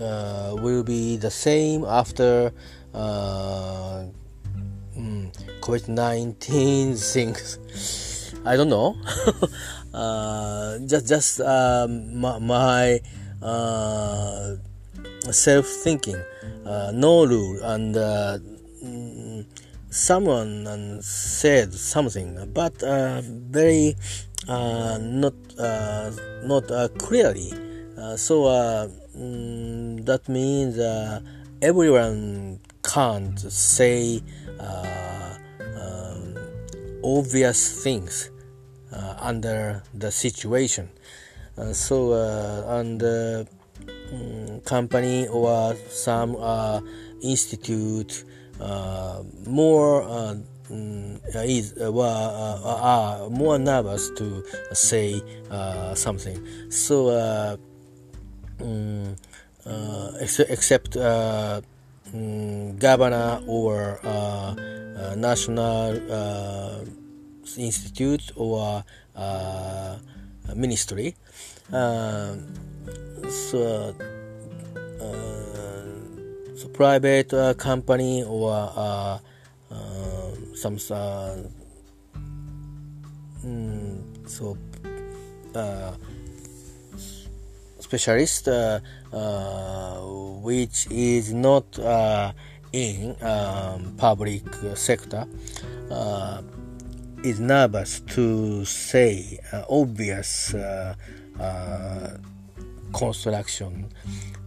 will 0.62 0.82
be 0.82 1.16
the 1.16 1.30
same 1.30 1.84
after 1.84 2.52
mm, 2.94 4.12
COVID-19 5.60 6.98
things. 7.12 8.05
I 8.46 8.54
don't 8.54 8.68
know. 8.68 8.96
uh, 9.92 10.78
just 10.86 11.08
just 11.08 11.40
um, 11.40 12.20
my, 12.20 13.00
uh, 13.42 14.54
self 15.32 15.66
thinking, 15.66 16.22
uh, 16.64 16.92
no 16.94 17.26
rule, 17.26 17.58
and 17.64 17.96
uh, 17.96 18.38
mm, 18.84 19.44
someone 19.90 21.02
said 21.02 21.74
something, 21.74 22.38
but 22.54 22.80
uh, 22.84 23.20
very 23.24 23.96
uh, 24.46 24.98
not 25.02 25.34
not 26.44 26.68
clearly. 26.98 27.50
so 28.14 28.44
mm, 29.18 30.04
that 30.06 30.28
means 30.28 30.78
everyone 31.62 32.60
can't 32.84 33.40
say 33.40 34.22
um, 34.60 36.36
obvious 37.02 37.82
things 37.82 38.30
under 39.20 39.82
the 39.94 40.10
situation. 40.10 40.88
Uh, 41.58 41.72
so 41.72 42.12
uh, 42.12 42.80
and 42.80 43.02
uh, 43.02 43.44
um, 44.12 44.60
company 44.60 45.26
or 45.28 45.74
some 45.88 46.36
institute 47.22 48.24
more 49.46 50.02
um, 50.02 50.44
is 51.34 51.72
uh, 51.80 51.90
are 52.64 53.30
more 53.30 53.58
nervous 53.58 54.10
to 54.10 54.44
say 54.72 55.22
uh, 55.50 55.94
something. 55.94 56.38
So 56.70 57.08
um, 58.60 59.16
ex 60.20 60.40
except 60.40 60.96
um, 60.96 61.62
governor 62.76 63.40
or 63.46 63.98
national 65.16 66.00
institute 67.58 68.32
or 68.36 68.84
ministry. 70.54 71.14
Uh, 71.72 72.36
so, 73.28 73.94
uh, 75.00 76.56
so 76.56 76.68
private 76.72 77.32
uh, 77.34 77.54
company 77.54 78.22
or 78.22 78.52
uh, 78.52 79.18
uh, 79.70 80.30
some 80.54 80.76
mm, 83.44 84.28
so 84.28 84.56
specialist 87.80 88.48
which 90.42 90.86
is 90.90 91.32
not 91.32 91.64
in 92.72 93.16
um, 93.22 93.94
public 93.96 94.42
sector 94.74 95.26
is 97.26 97.40
nervous 97.40 97.98
to 98.00 98.64
say 98.64 99.36
uh, 99.52 99.64
obvious 99.68 100.54
uh, 100.54 100.94
uh, 101.40 102.10
construction, 102.94 103.90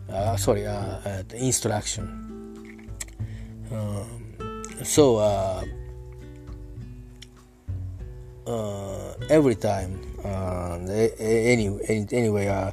uh, 0.09 0.37
sorry, 0.37 0.65
instruction. 1.33 2.87
Um, 3.69 4.23
so 4.83 5.17
every 9.29 9.55
time, 9.55 9.99
any, 10.23 11.67
any 11.89 12.07
anyway, 12.13 12.71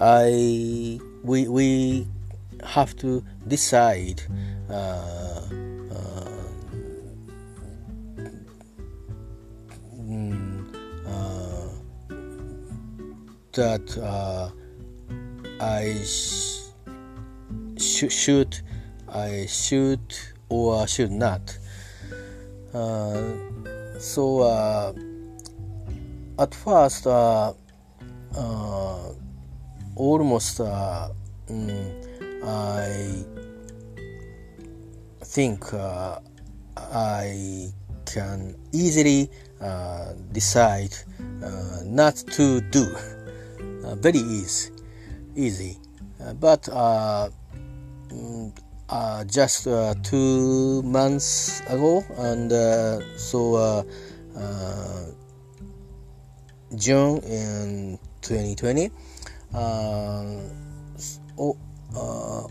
I 0.00 1.00
we 1.24 1.48
we 1.48 2.06
have 2.62 2.96
to 2.98 3.24
decide. 3.48 4.22
That 13.52 13.98
uh, 13.98 14.50
I 15.60 15.94
sh- 16.04 16.70
should 18.12 18.60
I 19.08 19.46
should 19.46 20.00
or 20.48 20.86
should 20.86 21.10
not. 21.10 21.58
Uh, 22.72 23.34
so 23.98 24.42
uh, 24.42 24.92
at 26.38 26.54
first, 26.54 27.06
uh, 27.06 27.52
uh, 28.36 29.12
almost 29.96 30.60
uh, 30.60 31.08
mm, 31.48 32.44
I 32.44 33.24
think 35.24 35.74
I 35.74 37.72
can 38.06 38.54
easily 38.72 39.30
decide 40.32 40.94
not 41.84 42.16
to 42.16 42.60
do. 42.60 42.96
Uh, 43.90 43.96
very 43.96 44.20
easy, 44.20 44.70
easy. 45.34 45.76
Uh, 46.22 46.32
but 46.34 46.68
uh, 46.70 47.28
mm, 48.06 48.52
just 49.26 49.66
two 50.04 50.82
months 50.82 51.60
ago, 51.66 52.04
and 52.18 52.52
so 53.18 53.84
June 56.76 57.18
in 57.26 57.98
2020, 58.22 58.90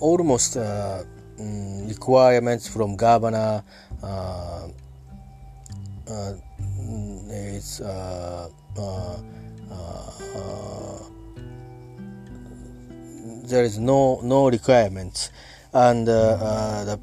almost 0.02 0.58
mm, 0.58 1.88
requirements 1.88 2.68
from 2.68 2.98
governor 2.98 3.64
uh, 4.04 4.68
uh, 6.10 6.34
it's 7.32 7.80
uh, 7.80 8.50
there 13.50 13.64
is 13.64 13.78
no 13.78 14.20
no 14.22 14.50
requirements. 14.50 15.32
And 15.74 16.08
uh, 16.10 16.12
uh, 16.12 16.84
the, 16.86 17.00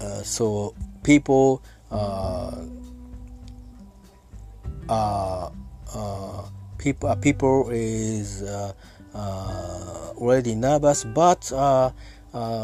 uh, 0.00 0.22
so 0.22 0.74
people 1.02 1.62
uh, 1.90 2.64
uh, 4.88 5.50
uh 5.94 6.42
people 6.78 7.08
uh, 7.08 7.14
people 7.16 7.70
is 7.70 8.42
uh, 8.42 8.72
already 10.16 10.54
nervous 10.54 11.04
but 11.04 11.44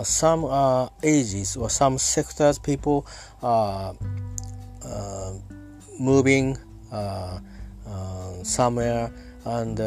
some 0.05 0.91
ages 1.03 1.57
or 1.57 1.71
some 1.71 1.99
sectors 1.99 2.59
people 2.59 3.07
are 3.43 3.95
moving 5.99 6.59
somewhere 8.43 9.13
and 9.45 9.81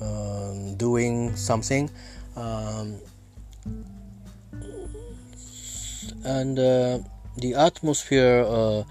um, 0.00 0.74
doing 0.76 1.34
something 1.36 1.90
um, 2.36 3.00
and 6.24 6.58
uh, 6.58 6.98
the 7.38 7.54
atmosphere 7.54 8.44
uh, 8.46 8.82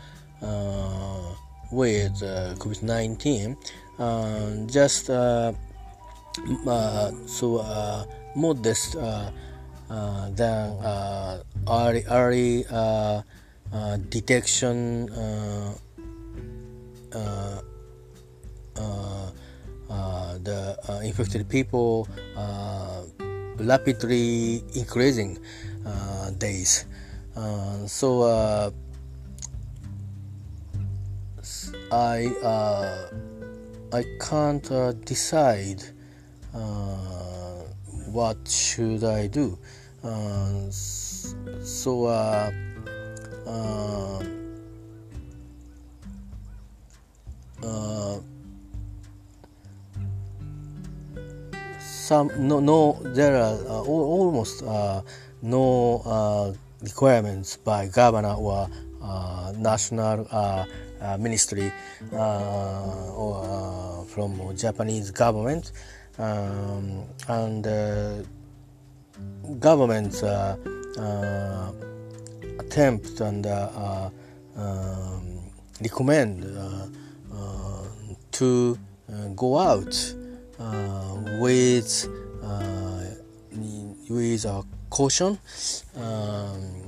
uh, 0.42 1.36
with 1.72 2.24
uh, 2.24 2.56
COVID-19 2.56 3.58
uh, 4.00 4.68
just 4.68 5.10
uh, 5.10 5.54
so 7.26 8.06
modest 8.36 8.94
than 8.94 10.68
early, 11.68 12.04
early 12.10 12.66
detection 14.10 15.10
Uh, 19.96 20.38
the 20.44 20.78
uh, 20.90 21.00
infected 21.00 21.48
people 21.48 22.06
uh, 22.36 23.04
rapidly 23.58 24.62
increasing 24.76 25.40
uh, 25.86 26.32
days. 26.32 26.86
Uh, 27.34 27.88
so 27.88 28.22
uh, 28.24 28.72
I 31.94 32.28
I 33.94 34.04
can't 34.20 34.68
decide 35.06 35.82
what 38.12 38.38
should 38.48 39.04
I 39.06 39.28
do. 39.28 39.58
so 41.64 42.06
uh, 42.06 42.52
some 52.06 52.30
no 52.38 52.60
no 52.60 53.00
there 53.02 53.36
are 53.36 53.58
uh, 53.66 53.82
almost 53.82 54.62
uh, 54.62 55.02
no 55.42 56.04
uh, 56.06 56.54
requirements 56.84 57.58
by 57.58 57.88
governor 57.88 58.36
or 58.36 58.70
uh, 59.02 59.52
national 59.58 60.28
uh, 60.30 60.66
uh, 61.02 61.18
ministry 61.18 61.72
or 62.12 64.06
from 64.08 64.56
Japanese 64.56 65.10
government. 65.10 65.72
Um, 66.18 67.04
and 67.28 67.66
government's 69.60 70.24
attempt 72.60 73.20
and 73.20 73.46
um, 74.56 75.42
recommend 75.82 76.44
to 78.32 78.78
go 79.36 79.58
out 79.58 80.16
with 81.40 82.08
with 84.10 84.46
a 84.46 84.64
caution. 84.90 85.38
Um, 85.96 86.86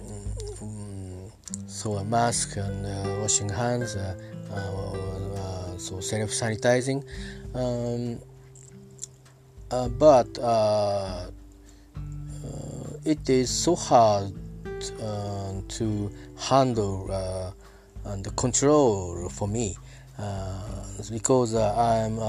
so 1.67 1.93
a 1.93 2.03
mask 2.03 2.57
and 2.57 2.85
uh, 2.85 3.19
washing 3.21 3.49
hands, 3.49 3.95
uh, 3.95 4.15
uh, 4.51 4.55
uh 4.55 5.77
so 5.77 5.99
self 5.99 6.31
sanitizing. 6.31 7.03
Um, 7.53 8.19
uh, 9.69 9.89
but 9.89 10.39
uh, 10.39 11.27
it 13.05 13.29
is 13.29 13.49
so 13.49 13.75
hard 13.75 14.33
to 15.69 16.11
handle 16.37 17.53
and 18.05 18.35
control 18.37 19.29
for 19.29 19.47
me 19.47 19.77
because 21.09 21.55
I'm 21.55 22.19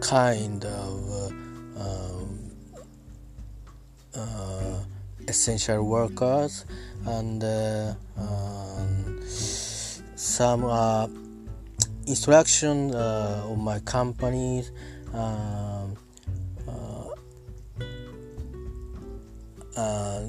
kind 0.00 0.64
of 0.64 1.32
uh, 4.16 4.80
essential 5.28 5.82
workers 5.84 6.64
and 7.06 7.44
uh, 7.44 7.92
um, 8.16 9.20
some 10.16 10.64
uh, 10.64 11.06
instruction 12.06 12.94
uh, 12.94 13.44
of 13.46 13.58
my 13.58 13.78
company 13.80 14.64
um, 15.14 15.96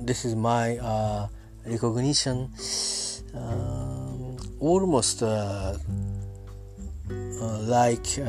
this 0.05 0.25
is 0.25 0.35
my 0.35 0.77
recognition. 1.65 2.49
Um, 3.33 4.37
almost 4.59 5.21
like 7.39 8.19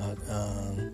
um, 0.00 0.92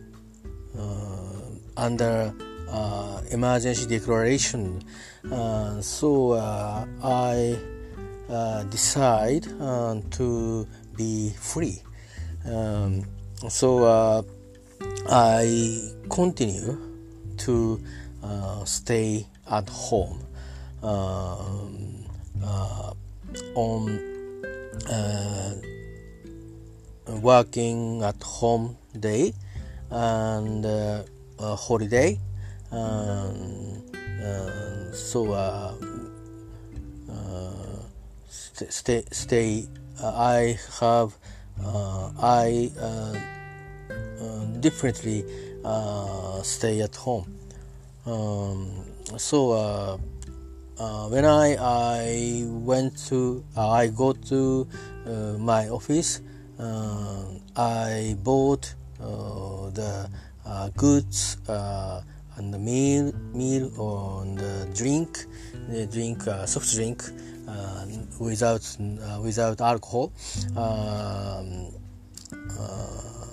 under 1.77 2.35
uh, 2.69 3.21
emergency 3.31 3.87
declaration. 3.87 4.83
Uh, 5.31 5.81
so 5.81 6.33
uh, 6.33 6.87
I 7.03 7.59
decide 8.71 9.45
to 10.11 10.67
be 10.97 11.33
free. 11.39 11.83
Um, 12.45 13.05
so 13.49 14.25
I 15.09 15.91
continue 16.11 16.79
to 17.39 17.81
stay 18.65 19.27
at 19.51 19.69
home 19.69 20.27
um, 20.83 22.05
on 23.55 24.17
working 27.09 28.03
at 28.03 28.23
home 28.23 28.77
day 28.99 29.33
and 29.91 30.65
uh, 30.67 31.03
holiday. 31.57 32.19
Um, 32.73 33.83
uh, 34.23 34.93
so 34.93 35.33
uh, 35.33 35.75
uh, 37.11 37.53
st- 38.29 38.73
stay 38.73 39.05
stay 39.11 39.69
I 40.03 40.59
have 40.81 41.17
I 41.63 42.71
differently 44.61 45.25
stay 46.43 46.81
at 46.81 46.97
home. 46.97 47.39
Um, 48.05 48.85
so 49.17 49.99
uh, 50.79 51.09
when 51.09 51.25
I 51.25 51.57
I 51.57 52.45
went 52.47 52.99
to 53.09 53.43
uh, 53.57 53.71
I 53.71 53.89
go 53.89 54.13
to 54.13 54.69
uh, 55.07 55.11
my 55.39 55.69
office 55.69 56.21
I 56.59 58.17
bought 58.23 58.75
the 58.99 60.11
goods 60.77 61.37
and 61.49 62.53
the 62.53 62.59
meal 62.59 63.13
meal 63.33 63.73
or 63.81 64.25
the 64.25 64.69
drink 64.75 65.27
the 65.69 65.87
drink 65.87 66.27
uh, 66.29 66.47
soft 66.47 66.71
drink 66.73 67.03
uh, 67.49 67.87
without 68.19 68.65
uh, 68.81 69.21
without 69.23 69.61
alcohol. 69.61 70.13
Um, 70.57 71.73
uh, 72.59 73.27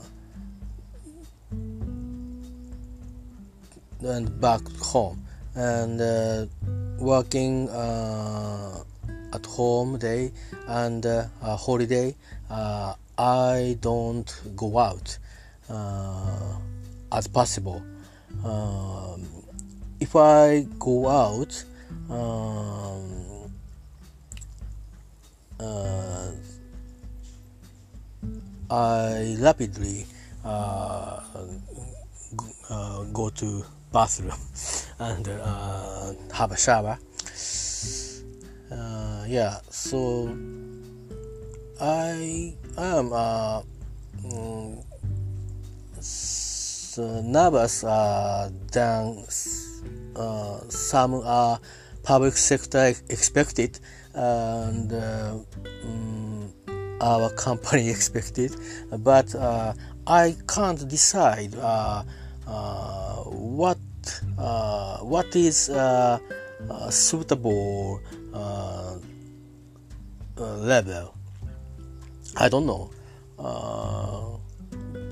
and 4.02 4.42
back 4.42 4.62
home. 4.80 5.24
And 5.56 6.02
uh, 6.02 6.46
working 6.98 7.70
uh, 7.70 8.84
at 9.34 9.46
home 9.46 9.98
day 9.98 10.32
and 10.68 11.06
holiday 11.42 12.16
I 13.18 13.78
don't 13.82 14.42
go 14.56 14.78
out 14.78 15.18
as 17.12 17.28
possible 17.28 17.84
um, 18.44 19.26
if 20.00 20.16
I 20.16 20.66
go 20.80 21.08
out, 21.08 21.64
um, 22.10 23.52
uh, 25.60 26.32
I 28.70 29.38
rapidly 29.40 30.06
uh, 30.44 31.22
uh, 32.70 33.04
go 33.14 33.30
to 33.30 33.64
bathroom 33.94 34.38
and 35.00 35.28
uh, 35.30 36.14
have 36.34 36.52
a 36.52 36.58
shower. 36.58 36.98
Uh, 38.70 39.26
yeah, 39.28 39.60
so 39.70 40.36
I 41.80 42.56
am 42.78 43.14
uh, 43.14 43.62
mm, 44.24 44.84
uh, 46.98 47.22
nervous 47.24 47.84
uh, 47.84 48.50
than 48.72 49.26
uh, 50.16 50.60
some 50.70 51.22
uh, 51.24 51.58
public 52.04 52.34
sector 52.34 52.94
expected 53.10 53.80
and 54.14 54.94
um, 54.94 56.54
our 57.02 57.30
company 57.36 57.90
expected. 57.90 58.56
But 59.00 59.36
I 60.06 60.36
can't 60.48 60.88
decide 60.88 61.54
what 63.26 63.78
what 65.02 65.36
is 65.36 65.72
suitable 66.90 68.02
level 70.38 71.16
I 72.38 72.50
don't 72.50 72.66
know 72.66 72.90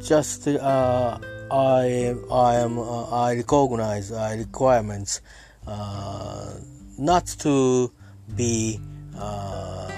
just 0.01 0.47
uh, 0.47 1.19
I 1.51 2.15
I 2.31 2.55
am 2.55 2.79
uh, 2.79 3.09
I 3.09 3.35
recognize 3.35 4.11
uh, 4.11 4.35
requirements 4.37 5.21
uh, 5.67 6.53
not 6.97 7.27
to 7.39 7.91
be 8.35 8.79
uh, 9.17 9.91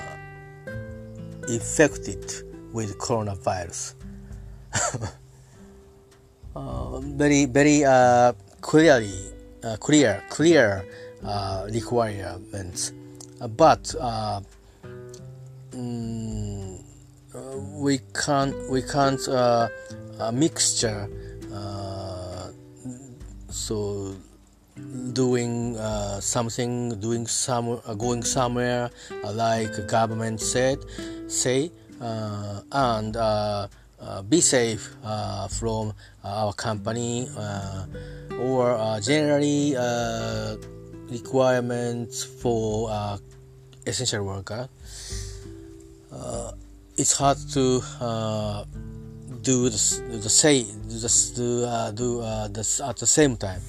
infected 1.47 2.23
with 2.73 2.97
coronavirus. 2.97 3.95
Uh, 6.55 6.99
very 7.17 7.45
very 7.45 7.83
uh, 7.85 8.33
clearly 8.61 9.31
clear 9.79 10.21
clear 10.29 10.85
requirements, 11.71 12.91
but. 13.55 13.95
Mm, 15.73 16.72
we 17.73 17.99
can't 18.13 18.55
we 18.69 18.81
can't 18.81 19.27
uh, 19.27 19.67
a 20.19 20.31
mixture 20.31 21.09
so 23.49 24.15
doing 25.13 25.77
uh, 25.77 26.19
something 26.19 26.99
doing 26.99 27.27
some 27.27 27.79
uh, 27.85 27.93
going 27.93 28.23
somewhere 28.23 28.89
uh, 29.23 29.31
like 29.31 29.71
government 29.87 30.41
said 30.41 30.79
say 31.27 31.71
uh, 32.01 32.61
and 32.71 33.15
uh, 33.15 33.67
uh, 34.01 34.21
be 34.23 34.41
safe 34.41 34.95
from 35.49 35.93
our 36.23 36.51
company 36.53 37.29
or 38.39 38.99
generally 39.01 39.75
requirements 41.09 42.23
for 42.23 43.19
essential 43.85 44.25
worker 44.25 44.67
it's 46.97 47.17
hard 47.17 47.37
to 47.51 47.81
do 49.43 49.69
the, 49.69 50.19
the 50.23 50.29
same 50.29 50.65
just 50.89 51.35
do 51.35 51.65
uh, 51.65 51.91
do 51.91 52.21
uh, 52.21 52.47
this 52.47 52.79
at 52.79 52.97
the 52.97 53.05
same 53.05 53.35
time 53.35 53.61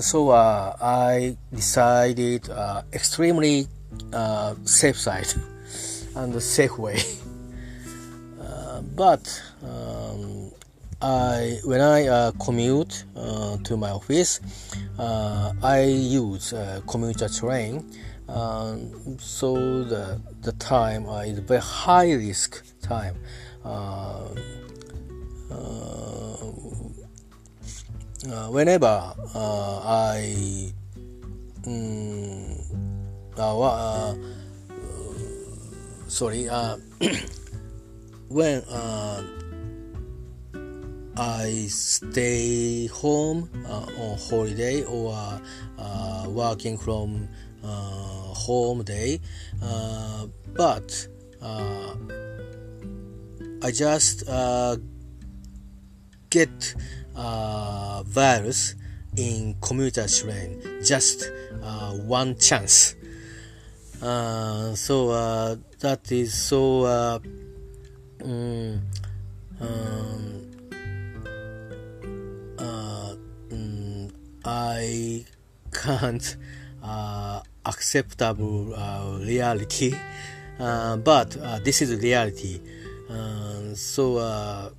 so 0.00 0.30
uh, 0.30 0.74
I 0.80 1.36
decided 1.52 2.48
uh, 2.48 2.82
extremely 2.92 3.66
uh, 4.12 4.54
safe 4.64 4.98
side 4.98 5.28
and 6.16 6.32
the 6.32 6.40
safe 6.40 6.78
way 6.78 6.98
uh, 8.40 8.80
but 8.96 9.42
um, 9.62 10.50
I 11.02 11.60
when 11.64 11.82
I 11.82 12.06
uh, 12.06 12.32
commute 12.42 13.04
uh, 13.14 13.58
to 13.64 13.76
my 13.76 13.90
office, 13.90 14.40
uh, 14.98 15.52
I 15.62 15.82
use 15.82 16.54
commuter 16.86 17.28
train. 17.28 17.84
Um, 18.28 19.18
so 19.18 19.84
the 19.84 20.20
the 20.40 20.52
time 20.52 21.06
is 21.26 21.38
very 21.40 21.60
high 21.60 22.12
risk 22.12 22.64
time. 22.80 23.16
whenever 28.50 29.14
I 29.34 30.72
um, 32.24 32.64
uh, 33.50 34.14
sorry 36.08 36.46
when 38.28 38.62
I 41.16 41.66
stay 41.68 42.86
home 42.88 43.48
uh, 43.68 43.86
on 43.98 44.18
holiday 44.18 44.82
or 44.82 45.14
uh, 45.78 46.26
working 46.28 46.76
from 46.76 47.28
uh, 47.28 47.43
home 47.64 48.82
day, 48.82 49.20
uh, 49.62 50.26
but 50.54 51.08
uh, 51.40 51.94
I 53.62 53.70
just 53.70 54.28
uh, 54.28 54.76
get 56.30 56.74
virus 57.14 58.74
in 59.16 59.56
commuter 59.60 60.06
train, 60.08 60.60
just 60.84 61.30
one 62.06 62.36
chance. 62.38 62.94
so 64.00 65.56
that 65.80 66.12
is 66.12 66.34
so. 66.34 66.86
Um, 68.22 68.82
um, 69.60 70.44
I 74.46 75.24
can't 75.72 76.36
uh, 76.82 77.40
acceptable 77.66 78.74
uh, 78.74 79.18
reality, 79.20 79.94
uh, 80.58 80.96
but 80.98 81.36
uh, 81.36 81.58
this 81.64 81.82
is 81.82 82.02
reality. 82.02 82.60
Uh, 83.08 83.74
so 83.74 84.16
uh, 84.16 84.70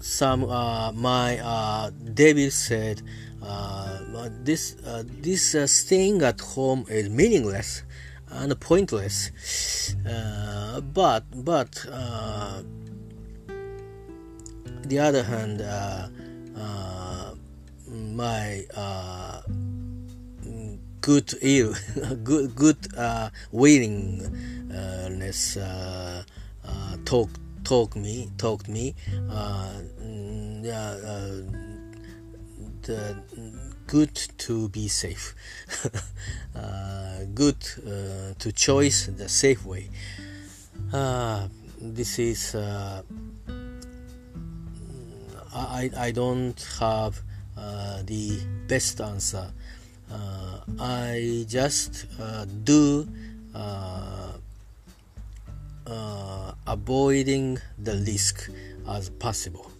some 0.00 0.40
my 0.96 1.90
David 2.14 2.52
said 2.52 3.02
this 4.44 4.76
this 5.20 5.70
staying 5.70 6.22
at 6.22 6.40
home 6.40 6.84
is 6.88 7.08
meaningless 7.08 7.82
and 8.30 8.58
pointless. 8.60 9.30
but 10.94 11.24
but 11.44 11.86
the 14.84 14.98
other 14.98 15.22
hand 15.22 15.60
uh, 15.60 17.34
my 17.88 18.66
uh, 18.74 19.40
good 21.00 21.34
ill, 21.40 21.74
good 22.24 22.54
good 22.54 22.76
uh, 22.96 23.30
willingness 23.52 25.56
uh, 25.56 26.22
uh, 26.64 26.96
talk 27.04 27.30
talk 27.64 27.96
me 27.96 28.30
talked 28.38 28.68
me 28.68 28.94
uh, 29.30 29.72
yeah, 30.62 30.94
the 32.82 33.16
good 33.86 34.14
to 34.38 34.68
be 34.68 34.88
safe 34.88 35.34
good 37.34 37.60
to 38.38 38.52
choice 38.52 39.06
the 39.06 39.28
safe 39.28 39.64
way 39.64 39.88
this 41.80 42.18
is 42.18 42.54
I, 45.54 45.90
I 45.96 46.10
don't 46.12 46.60
have 46.78 47.20
uh, 47.56 48.02
the 48.04 48.38
best 48.68 49.00
answer. 49.00 49.50
Uh, 50.10 50.60
I 50.80 51.44
just 51.48 52.06
uh, 52.18 52.46
do 52.64 53.06
uh, 53.54 54.32
uh, 55.86 56.52
avoiding 56.66 57.58
the 57.78 57.96
risk 58.06 58.50
as 58.88 59.10
possible. 59.10 59.70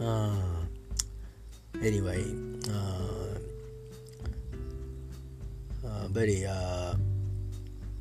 Uh, 0.00 0.36
anyway, 1.82 2.24
very 6.12 6.44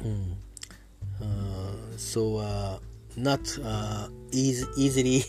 mm, 0.04 0.36
so 1.98 2.80
not 3.16 3.40
easy, 4.32 4.66
easily 4.78 5.24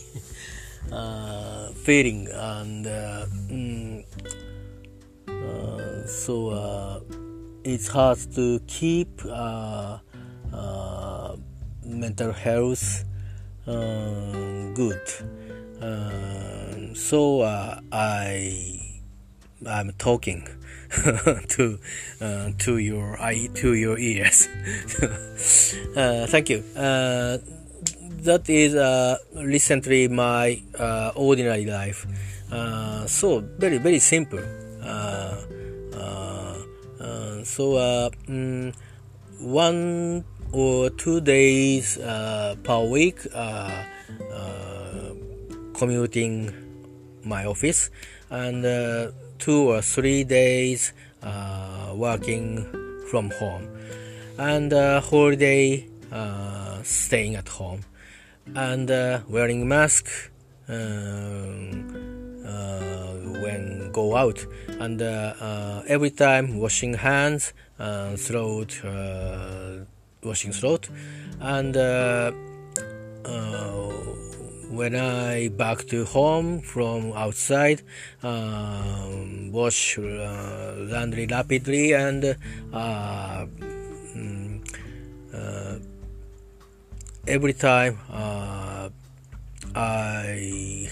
feeling 1.83 2.27
and 2.31 2.85
mm, 2.85 3.62
so 6.23 6.49
uh, 6.49 6.99
it's 7.65 7.87
hard 7.87 8.17
to 8.33 8.59
keep 8.65 9.09
uh, 9.25 9.97
uh, 10.53 11.35
mental 11.83 12.31
health 12.31 13.03
good 13.65 15.03
so 16.95 17.43
I 17.91 18.79
I'm 19.67 19.91
talking 19.97 20.47
to 20.93 21.79
uh, 22.21 22.51
to 22.57 22.77
your 22.77 23.19
eye 23.19 23.49
to 23.55 23.73
your 23.73 23.97
ears. 23.97 24.47
uh, 25.95 26.27
thank 26.27 26.49
you. 26.49 26.63
Uh, 26.75 27.37
that 28.23 28.49
is 28.49 28.75
uh, 28.75 29.17
recently 29.35 30.07
my 30.07 30.61
uh, 30.77 31.11
ordinary 31.15 31.65
life. 31.65 32.05
Uh, 32.51 33.07
so 33.07 33.39
very 33.57 33.77
very 33.77 33.99
simple. 33.99 34.43
Uh, 34.81 34.83
uh, 34.83 34.89
uh, 34.89 35.52
Uh, 36.03 37.03
uh, 37.03 37.43
so 37.43 37.75
uh, 37.75 38.09
mm, 38.27 38.73
one 39.39 40.23
or 40.51 40.89
two 40.91 41.21
days 41.21 41.97
per 41.97 42.79
week 42.89 43.19
commuting 45.73 46.53
my 47.23 47.45
office, 47.45 47.89
and 48.29 48.63
two 49.39 49.69
or 49.71 49.81
three 49.81 50.23
days 50.23 50.93
working 51.93 52.65
from 53.09 53.31
home, 53.31 53.67
and 54.37 54.71
holiday 55.03 55.87
staying 56.83 57.35
at 57.35 57.47
home 57.47 57.81
and 58.55 58.91
uh, 58.91 59.19
wearing 59.27 59.67
mask 59.67 60.07
um, 60.67 61.95
uh, 61.95 62.22
when 63.41 63.91
go 63.91 64.15
out. 64.15 64.45
And 64.79 65.01
uh, 65.01 65.83
every 65.87 66.11
time 66.11 66.59
washing 66.59 66.93
hands 66.93 67.53
and 67.77 68.19
throat 68.19 68.81
washing 70.23 70.53
throat. 70.53 70.89
And 71.41 71.75
when 74.73 74.95
I 74.95 75.49
back 75.49 75.85
to 75.89 76.03
home 76.03 76.59
from 76.61 77.13
outside, 77.13 77.83
um, 78.23 79.51
wash 79.51 79.99
uh, 79.99 80.73
laundry 80.77 81.27
rapidly 81.27 81.93
and 81.93 82.35
uh, 82.73 83.45
mm, 84.17 84.65
uh, 85.31 85.77
every 87.27 87.53
time 87.53 87.99
uh, 88.09 88.89
I 89.75 90.89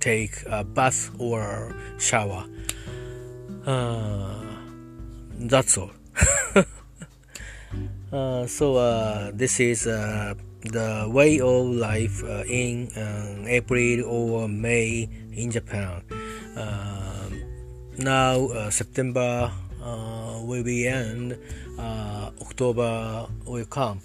take 0.00 0.42
a 0.46 0.64
bath 0.64 1.10
or 1.18 1.74
shower. 1.98 2.44
Uh, 3.66 4.40
that's 5.38 5.78
all. 5.78 5.90
uh, 8.12 8.46
so 8.46 8.76
uh, 8.76 9.30
this 9.34 9.60
is 9.60 9.86
uh, 9.86 10.34
the 10.64 11.06
way 11.08 11.40
of 11.40 11.66
life 11.66 12.24
uh, 12.24 12.44
in 12.48 12.90
April 13.46 14.04
or 14.04 14.48
May 14.48 15.08
in 15.32 15.50
Japan. 15.50 16.02
now 17.98 18.48
September 18.70 19.52
will 20.42 20.64
be 20.64 20.88
end. 20.88 21.36
October 22.40 23.28
will 23.46 23.66
come. 23.66 24.00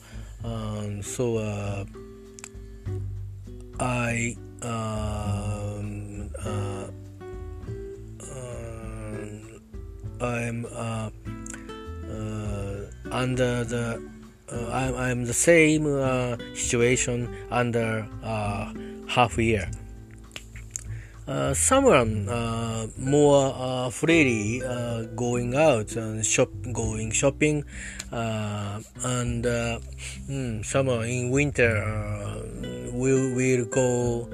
Um, 0.46 1.02
so 1.02 1.38
uh, 1.38 1.86
I 3.80 4.38
um, 4.66 6.30
uh, 6.44 6.88
uh, 10.22 10.26
I'm 10.26 10.66
uh, 10.66 11.10
uh, 12.10 13.12
under 13.12 13.64
the 13.64 14.02
I'm, 14.52 14.96
I'm 14.96 15.26
the 15.26 15.34
same 15.34 15.86
situation 16.56 17.30
under 17.52 18.08
half 19.08 19.38
year. 19.38 19.70
uh, 21.28 21.54
someone 21.54 22.30
uh, 22.30 22.88
more 22.98 23.54
uh, 23.58 23.90
freely 23.90 24.62
going 25.16 25.56
out 25.56 25.96
and 25.96 26.26
shop, 26.26 26.50
going 26.72 27.12
shopping, 27.12 27.64
and 28.12 29.44
mm, 29.44 30.66
someone 30.66 31.06
in 31.06 31.32
winter 31.32 31.82
will 32.94 33.34
will 33.34 33.66
go 33.66 34.30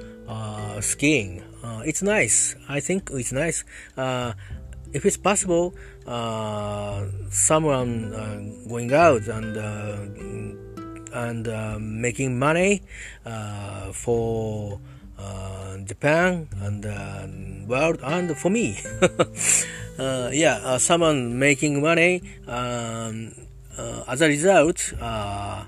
skiing. 0.81 1.43
it's 1.85 2.01
nice. 2.01 2.55
I 2.69 2.79
think 2.79 3.09
it's 3.13 3.31
nice 3.31 3.63
if 4.93 5.05
it's 5.05 5.17
possible, 5.17 5.73
uh, 6.05 7.05
someone 7.29 8.13
uh, 8.13 8.67
going 8.67 8.91
out 8.93 9.25
and 9.27 9.55
uh, 9.55 9.97
and 11.13 11.47
making 12.01 12.37
money 12.39 12.81
for 13.93 14.79
uh, 15.21 15.77
Japan 15.85 16.47
and 16.61 16.85
uh, 16.85 17.27
world 17.67 17.99
and 18.03 18.37
for 18.37 18.49
me. 18.49 18.77
uh, 19.99 20.29
yeah, 20.33 20.59
uh, 20.63 20.77
someone 20.77 21.37
making 21.37 21.81
money. 21.81 22.21
Um, 22.47 23.31
uh, 23.77 24.03
as 24.07 24.21
a 24.21 24.27
result, 24.27 24.93
uh, 24.99 25.65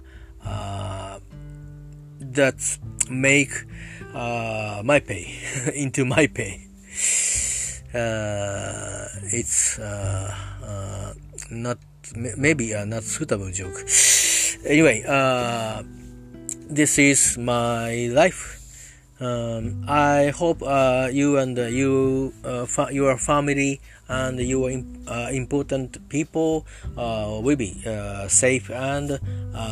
that 2.19 2.77
make 3.09 3.51
my 4.13 4.99
pay 4.99 5.35
into 5.75 6.05
my 6.05 6.27
pay. 6.27 6.67
it's 9.33 9.79
not 11.51 11.77
maybe 12.37 12.71
a 12.73 12.85
not 12.85 13.03
suitable 13.03 13.51
joke. 13.51 13.85
Anyway, 14.65 15.03
this 16.69 16.97
is 16.97 17.37
my 17.37 18.07
life. 18.11 18.63
Um, 19.23 19.85
I 19.87 20.33
hope 20.35 20.61
uh, 20.63 21.07
you 21.11 21.37
and 21.37 21.57
uh, 21.57 21.71
you, 21.71 22.33
uh, 22.43 22.65
fa- 22.65 22.89
your 22.91 23.15
family 23.17 23.79
and 24.09 24.39
your 24.39 24.69
uh, 25.07 25.29
important 25.31 26.09
people 26.09 26.65
uh, 26.97 27.39
will 27.41 27.55
be 27.55 27.81
uh, 27.85 28.27
safe 28.27 28.69
and 28.69 29.19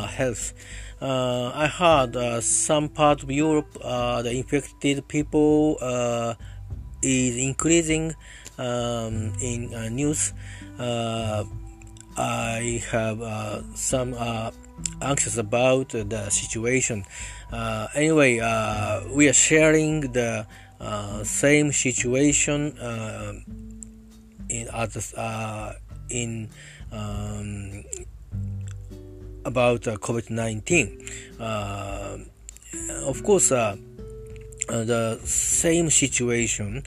healthy. 0.07 0.55
I 1.01 1.67
heard 1.67 2.43
some 2.43 2.89
part 2.89 3.23
of 3.23 3.31
Europe 3.31 3.73
the 3.73 4.31
infected 4.31 5.07
people 5.07 5.77
is 7.01 7.37
increasing 7.37 8.13
um, 8.57 9.33
in 9.41 9.95
news. 9.95 10.33
I 10.79 11.45
have 12.91 13.65
some 13.75 14.13
anxious 15.01 15.37
about 15.37 15.89
the 15.89 16.29
situation. 16.29 17.05
Uh, 17.51 17.87
anyway, 17.95 18.39
uh, 18.39 19.01
we 19.09 19.27
are 19.27 19.33
sharing 19.33 20.11
the 20.11 20.45
uh, 20.79 21.23
same 21.23 21.71
situation 21.71 22.77
in 24.49 24.67
in 26.09 26.49
um, 26.91 27.83
about 29.45 29.87
uh, 29.87 29.97
COVID-19. 29.97 31.39
Uh, 31.39 32.17
of 33.05 33.23
course, 33.23 33.51
uh, 33.51 33.75
the 34.67 35.19
same 35.23 35.89
situation 35.89 36.83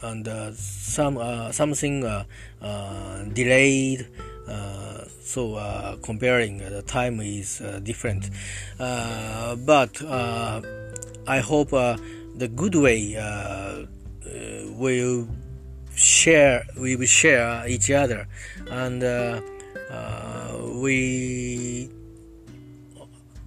and 0.00 0.54
some 0.56 1.52
something 1.52 2.00
delayed 3.32 4.06
uh, 4.48 5.04
so 5.20 5.56
uh, 5.56 5.96
comparing 5.96 6.62
uh, 6.62 6.70
the 6.70 6.82
time 6.82 7.20
is 7.20 7.62
different 7.82 8.30
but 8.78 10.02
I 11.26 11.40
hope 11.40 11.70
the 11.70 12.48
good 12.54 12.74
way 12.74 13.14
will 14.74 15.28
share 15.94 16.64
we 16.78 16.96
will 16.96 17.06
share 17.06 17.68
each 17.68 17.90
other 17.90 18.26
and 18.70 19.02
we 20.80 21.90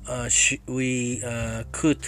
uh, 0.07 0.29
we 0.67 1.21
uh, 1.23 1.63
could 1.71 2.07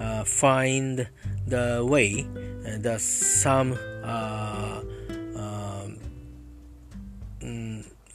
uh, 0.00 0.24
find 0.24 1.06
the 1.46 1.86
way 1.88 2.26
that 2.64 3.00
some 3.00 3.78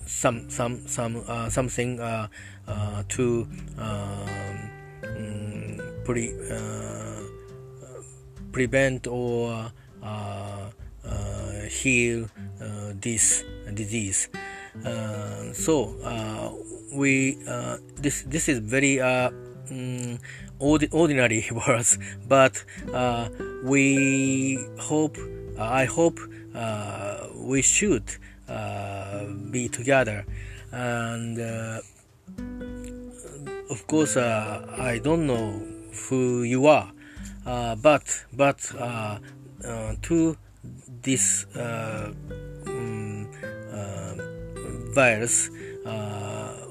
some 0.10 0.50
some 0.50 0.88
some 0.88 1.24
uh, 1.28 1.50
something 1.50 2.00
uh, 2.00 2.28
uh, 2.68 3.04
to 3.08 3.48
um, 3.78 4.70
mm, 5.04 6.04
pre, 6.04 6.34
prevent 8.52 9.08
or 9.08 9.72
heal 11.70 12.28
this 13.00 13.44
disease. 13.74 14.28
So 15.54 15.96
we 16.94 17.38
this 17.96 18.24
this 18.24 18.50
is 18.50 18.60
very 18.60 18.98
mm, 18.98 20.20
ordinary 20.60 21.50
words, 21.68 21.98
but 22.28 22.64
we 23.64 24.60
hope 24.80 25.18
I 25.58 25.86
hope 25.86 26.20
we 27.36 27.62
should 27.62 28.04
uh, 28.48 29.26
be 29.52 29.70
together. 29.70 30.26
And 30.72 31.40
uh, 31.40 31.82
of 33.70 33.86
course 33.88 34.18
uh, 34.18 34.66
I 34.78 35.00
don't 35.00 35.28
know 35.28 35.62
who 36.10 36.44
you 36.44 36.68
are 36.68 36.92
but 37.76 38.26
but 38.34 38.60
to 40.02 40.38
this 41.02 41.46
um, 41.56 42.16
virus 44.94 45.50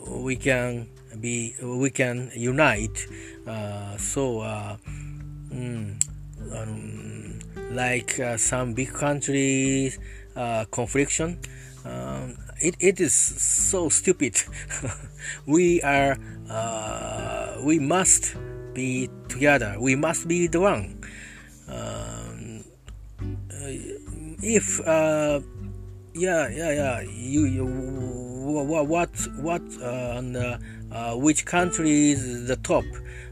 we 0.07 0.37
can 0.37 0.89
be 1.21 1.55
we 1.63 1.91
can 1.91 2.31
unite 2.35 3.07
uh, 3.47 3.97
so 3.97 4.41
uh, 4.41 4.77
mm, 5.53 5.95
um, 6.55 7.39
like 7.71 8.19
uh, 8.21 8.37
some 8.37 8.75
big 8.75 8.93
countries 8.93 9.99
confliction 10.71 11.39
um, 11.85 12.37
it, 12.61 12.77
it 12.81 13.01
is 13.01 13.15
so 13.15 13.89
stupid. 13.89 14.43
we 15.47 15.81
are, 15.83 16.19
uh, 16.51 17.57
we 17.63 17.79
must 17.79 18.37
be 18.75 19.09
together. 19.29 19.77
We 19.79 19.95
must 19.95 20.29
be 20.29 20.49
the 20.49 20.61
one. 20.61 21.01
Um, 21.69 22.65
if, 24.43 24.81
uh, 24.87 25.41
yeah, 26.19 26.49
yeah, 26.49 26.73
yeah, 26.73 27.01
you, 27.01 27.45
you 27.45 27.65
what, 27.65 28.87
what, 28.87 29.61
uh, 29.81 30.19
and, 30.19 30.37
uh, 30.37 30.59
uh, 30.91 31.15
which 31.15 31.45
country 31.45 32.11
is 32.11 32.47
the 32.47 32.57
top? 32.57 32.85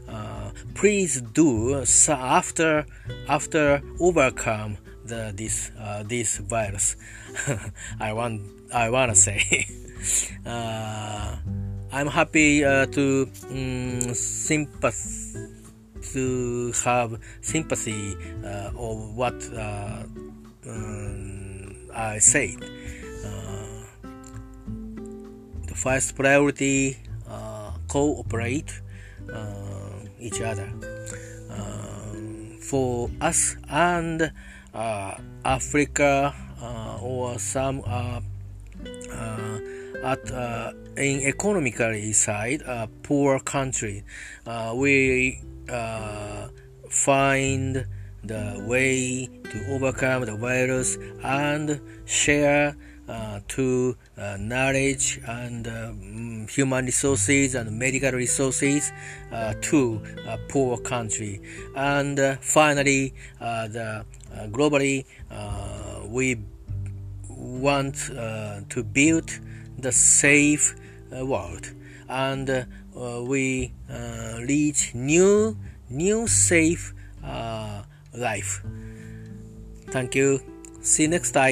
Uh, 0.07 0.51
please 0.73 1.21
do 1.21 1.83
so 1.85 2.13
after, 2.13 2.85
after 3.27 3.81
overcome 3.99 4.77
the, 5.05 5.33
this, 5.35 5.71
this 6.05 6.37
virus. 6.37 6.95
I 7.99 8.13
want 8.13 8.41
I 8.73 8.89
wanna 8.89 9.15
say. 9.15 9.67
uh, 10.45 11.35
I'm 11.91 12.07
happy 12.07 12.65
uh, 12.65 12.85
to 12.87 13.29
um, 13.49 14.13
to 16.13 16.73
have 16.83 17.19
sympathy 17.41 18.15
uh, 18.43 18.71
of 18.75 19.15
what 19.15 19.35
uh, 19.53 20.03
um, 20.67 21.36
I 21.97 22.19
said. 22.19 22.63
Uh, 23.25 24.07
the 25.65 25.75
first 25.75 26.15
priority 26.15 26.97
uh, 27.27 27.71
cooperate 27.87 28.81
each 30.19 30.41
other 30.41 30.69
for 32.61 33.09
us 33.21 33.55
and 33.69 34.31
Africa 35.45 36.35
uh, 36.61 36.99
or 37.01 37.39
some 37.39 37.81
uh, 37.85 38.19
uh, 39.11 39.59
at 40.03 40.29
in 40.97 41.21
economically 41.21 42.11
side 42.13 42.61
poor 43.03 43.39
country 43.39 44.03
we 44.73 45.41
find 46.89 47.85
the 48.27 48.63
way 48.67 49.29
to 49.51 49.65
overcome 49.69 50.25
the 50.25 50.35
virus 50.35 50.97
and 51.23 51.81
share 52.05 52.75
uh, 53.07 53.39
to 53.47 53.95
uh, 54.17 54.35
knowledge 54.37 55.19
and 55.27 55.65
uh, 55.67 55.93
human 56.49 56.85
resources 56.85 57.55
and 57.55 57.71
medical 57.79 58.11
resources 58.11 58.91
to 59.61 60.01
a 60.27 60.37
poor 60.49 60.77
country. 60.77 61.41
And 61.75 62.19
finally 62.41 63.13
the 63.39 64.05
globally 64.51 65.05
we 66.07 66.37
want 67.29 68.09
uh, 68.09 68.61
to 68.69 68.83
build 68.83 69.29
the 69.77 69.91
safe 69.91 70.75
uh, 71.15 71.25
world. 71.25 71.71
And 72.09 72.49
uh, 72.49 72.65
we 73.23 73.73
reach 74.39 74.93
new 74.95 75.57
new 75.89 76.27
safe 76.27 76.93
uh, 77.23 77.83
life. 78.17 78.61
Thank 79.91 80.15
you. 80.15 80.41
See 80.81 81.03
you 81.03 81.09
next 81.09 81.31
time. 81.31 81.45